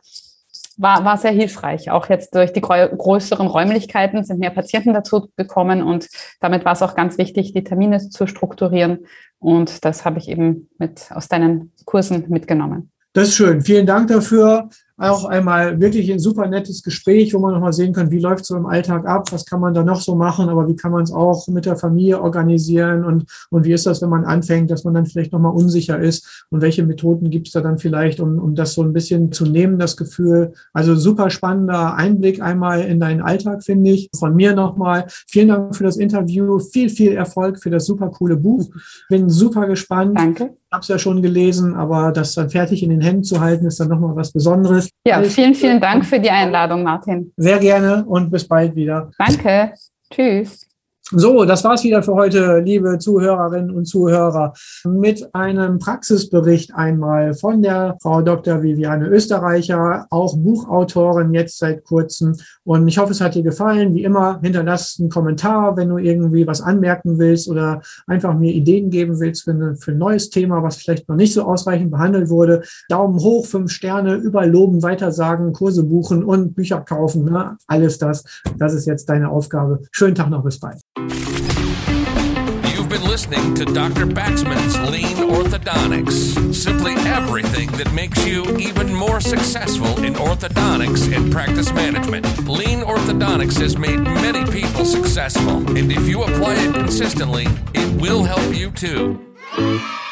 war, 0.77 1.05
war 1.05 1.18
sehr 1.18 1.33
hilfreich. 1.33 1.90
Auch 1.90 2.09
jetzt 2.09 2.33
durch 2.35 2.53
die 2.53 2.61
größeren 2.61 3.49
Räumlichkeiten 3.49 4.23
sind 4.23 4.38
mehr 4.38 4.51
Patienten 4.51 4.94
dazu 4.94 5.29
gekommen 5.37 5.83
und 5.83 6.07
damit 6.40 6.64
war 6.64 6.73
es 6.73 6.83
auch 6.83 6.94
ganz 6.94 7.18
wichtig, 7.18 7.53
die 7.53 7.64
Termine 7.64 7.99
zu 8.09 8.29
strukturieren. 8.29 9.07
Und 9.40 9.85
das 9.85 10.05
habe 10.05 10.18
ich 10.18 10.29
eben 10.29 10.70
mit 10.79 11.11
aus 11.11 11.27
deinen 11.27 11.73
Kursen 11.85 12.27
mitgenommen. 12.29 12.92
Das 13.12 13.29
ist 13.29 13.35
schön. 13.35 13.62
Vielen 13.62 13.87
Dank 13.87 14.09
dafür. 14.09 14.68
Auch 14.96 15.24
einmal 15.24 15.80
wirklich 15.80 16.11
ein 16.12 16.20
super 16.20 16.46
nettes 16.46 16.83
Gespräch, 16.83 17.35
wo 17.35 17.40
man 17.40 17.52
nochmal 17.52 17.72
sehen 17.72 17.92
kann, 17.92 18.11
wie 18.11 18.20
läuft 18.20 18.44
so 18.44 18.57
im 18.57 18.66
Alltag 18.66 19.07
ab, 19.07 19.33
was 19.33 19.44
kann 19.44 19.61
man 19.61 19.74
da 19.74 19.83
noch 19.83 20.00
so 20.00 20.14
machen, 20.14 20.48
aber 20.48 20.68
wie 20.68 20.76
kann 20.76 20.92
man 20.92 21.02
es 21.02 21.12
auch 21.12 21.48
mit 21.48 21.66
der 21.66 21.76
Familie 21.76 22.20
organisieren 22.20 23.04
und, 23.04 23.24
und 23.50 23.64
wie 23.64 23.72
ist 23.72 23.87
das, 23.87 24.02
wenn 24.02 24.09
man 24.09 24.24
anfängt, 24.24 24.70
dass 24.70 24.85
man 24.85 24.94
dann 24.94 25.07
vielleicht 25.07 25.33
nochmal 25.33 25.52
unsicher 25.52 25.98
ist 25.98 26.46
und 26.50 26.61
welche 26.61 26.85
Methoden 26.85 27.30
gibt 27.30 27.48
es 27.48 27.52
da 27.54 27.61
dann 27.61 27.78
vielleicht, 27.78 28.20
um, 28.20 28.38
um 28.38 28.54
das 28.54 28.74
so 28.74 28.83
ein 28.83 28.92
bisschen 28.92 29.33
zu 29.33 29.46
nehmen, 29.46 29.78
das 29.78 29.96
Gefühl. 29.96 30.52
Also 30.72 30.94
super 30.94 31.30
spannender 31.30 31.94
Einblick 31.94 32.40
einmal 32.40 32.83
in 32.83 33.00
deinen 33.00 33.20
Alltag, 33.20 33.64
finde 33.64 33.90
ich. 33.90 34.09
Von 34.16 34.37
mir 34.37 34.54
nochmal 34.54 35.07
vielen 35.26 35.48
Dank 35.48 35.74
für 35.76 35.85
das 35.85 35.96
Interview, 35.96 36.59
viel, 36.61 36.88
viel 36.88 37.12
Erfolg 37.12 37.61
für 37.61 37.70
das 37.70 37.87
super 37.87 38.11
coole 38.11 38.37
Buch. 38.37 38.70
Bin 39.09 39.28
super 39.28 39.66
gespannt. 39.66 40.18
Danke. 40.18 40.57
Ich 40.74 40.76
habe 40.76 40.82
es 40.82 40.88
ja 40.88 40.98
schon 40.98 41.22
gelesen, 41.22 41.76
aber 41.76 42.10
das 42.10 42.34
dann 42.34 42.50
fertig 42.50 42.82
in 42.82 42.90
den 42.90 43.00
Händen 43.00 43.22
zu 43.22 43.40
halten, 43.40 43.64
ist 43.64 43.78
dann 43.78 43.87
nochmal 43.87 44.16
was 44.16 44.32
Besonderes. 44.32 44.90
Ja, 45.06 45.22
vielen, 45.22 45.54
vielen 45.54 45.80
Dank 45.80 46.04
für 46.04 46.18
die 46.18 46.30
Einladung, 46.30 46.82
Martin. 46.82 47.32
Sehr 47.37 47.60
gerne 47.60 48.04
und 48.04 48.28
bis 48.28 48.48
bald 48.48 48.74
wieder. 48.74 49.08
Danke. 49.16 49.72
Tschüss. 50.12 50.66
So, 51.11 51.45
das 51.45 51.62
war's 51.64 51.85
wieder 51.85 52.03
für 52.03 52.14
heute, 52.14 52.61
liebe 52.64 52.99
Zuhörerinnen 52.99 53.71
und 53.71 53.85
Zuhörer, 53.85 54.55
mit 54.85 55.35
einem 55.35 55.79
Praxisbericht 55.79 56.75
einmal 56.75 57.35
von 57.35 57.61
der 57.61 57.99
Frau 58.01 58.23
Dr. 58.23 58.62
Viviane 58.62 59.09
Österreicher, 59.09 60.07
auch 60.09 60.35
Buchautorin 60.35 61.35
jetzt 61.35 61.59
seit 61.59 61.85
kurzem. 61.85 62.37
Und 62.64 62.88
ich 62.88 62.97
hoffe, 62.97 63.12
es 63.12 63.21
hat 63.21 63.35
dir 63.35 63.43
gefallen. 63.43 63.95
Wie 63.95 64.03
immer, 64.03 64.40
hinterlass 64.43 64.97
einen 64.99 65.11
Kommentar, 65.11 65.77
wenn 65.77 65.90
du 65.90 65.99
irgendwie 65.99 66.47
was 66.47 66.62
anmerken 66.62 67.19
willst 67.19 67.51
oder 67.51 67.83
einfach 68.07 68.33
mir 68.33 68.55
Ideen 68.55 68.88
geben 68.88 69.21
willst 69.21 69.45
für, 69.45 69.51
eine, 69.51 69.77
für 69.77 69.93
ein 69.93 69.99
neues 69.99 70.31
Thema, 70.31 70.62
was 70.62 70.77
vielleicht 70.77 71.07
noch 71.11 71.17
nicht 71.17 71.35
so 71.35 71.43
ausreichend 71.43 71.90
behandelt 71.90 72.31
wurde. 72.31 72.62
Daumen 72.88 73.21
hoch, 73.21 73.45
fünf 73.45 73.71
Sterne, 73.71 74.14
überall 74.14 74.51
loben, 74.51 74.83
weitersagen, 74.83 75.53
Kurse 75.53 75.85
buchen 75.85 76.25
und 76.25 76.55
Bücher 76.55 76.81
kaufen. 76.81 77.27
Ne? 77.27 77.59
Alles 77.67 77.99
das. 77.99 78.25
Das 78.57 78.73
ist 78.73 78.87
jetzt 78.87 79.07
deine 79.11 79.29
Aufgabe. 79.29 79.83
Schönen 79.93 80.14
Tag 80.14 80.31
noch, 80.31 80.43
bis 80.43 80.59
bald. 80.59 80.81
You've 80.96 82.88
been 82.88 83.02
listening 83.02 83.54
to 83.57 83.64
Dr. 83.64 84.07
Baxman's 84.07 84.78
Lean 84.92 85.16
Orthodontics. 85.28 86.54
Simply 86.54 86.92
everything 86.92 87.68
that 87.72 87.92
makes 87.92 88.24
you 88.24 88.44
even 88.59 88.94
more 88.94 89.20
successful 89.20 90.04
in 90.04 90.14
orthodontics 90.14 91.12
and 91.12 91.33
practice 91.33 91.72
management. 91.72 92.26
Lean 92.46 92.83
Orthodontics 92.83 93.59
has 93.59 93.76
made 93.76 93.98
many 93.98 94.48
people 94.52 94.85
successful, 94.85 95.66
and 95.76 95.90
if 95.90 96.07
you 96.07 96.22
apply 96.22 96.54
it 96.54 96.74
consistently, 96.74 97.46
it 97.74 98.00
will 98.00 98.22
help 98.22 98.54
you 98.54 98.70
too. 98.70 99.35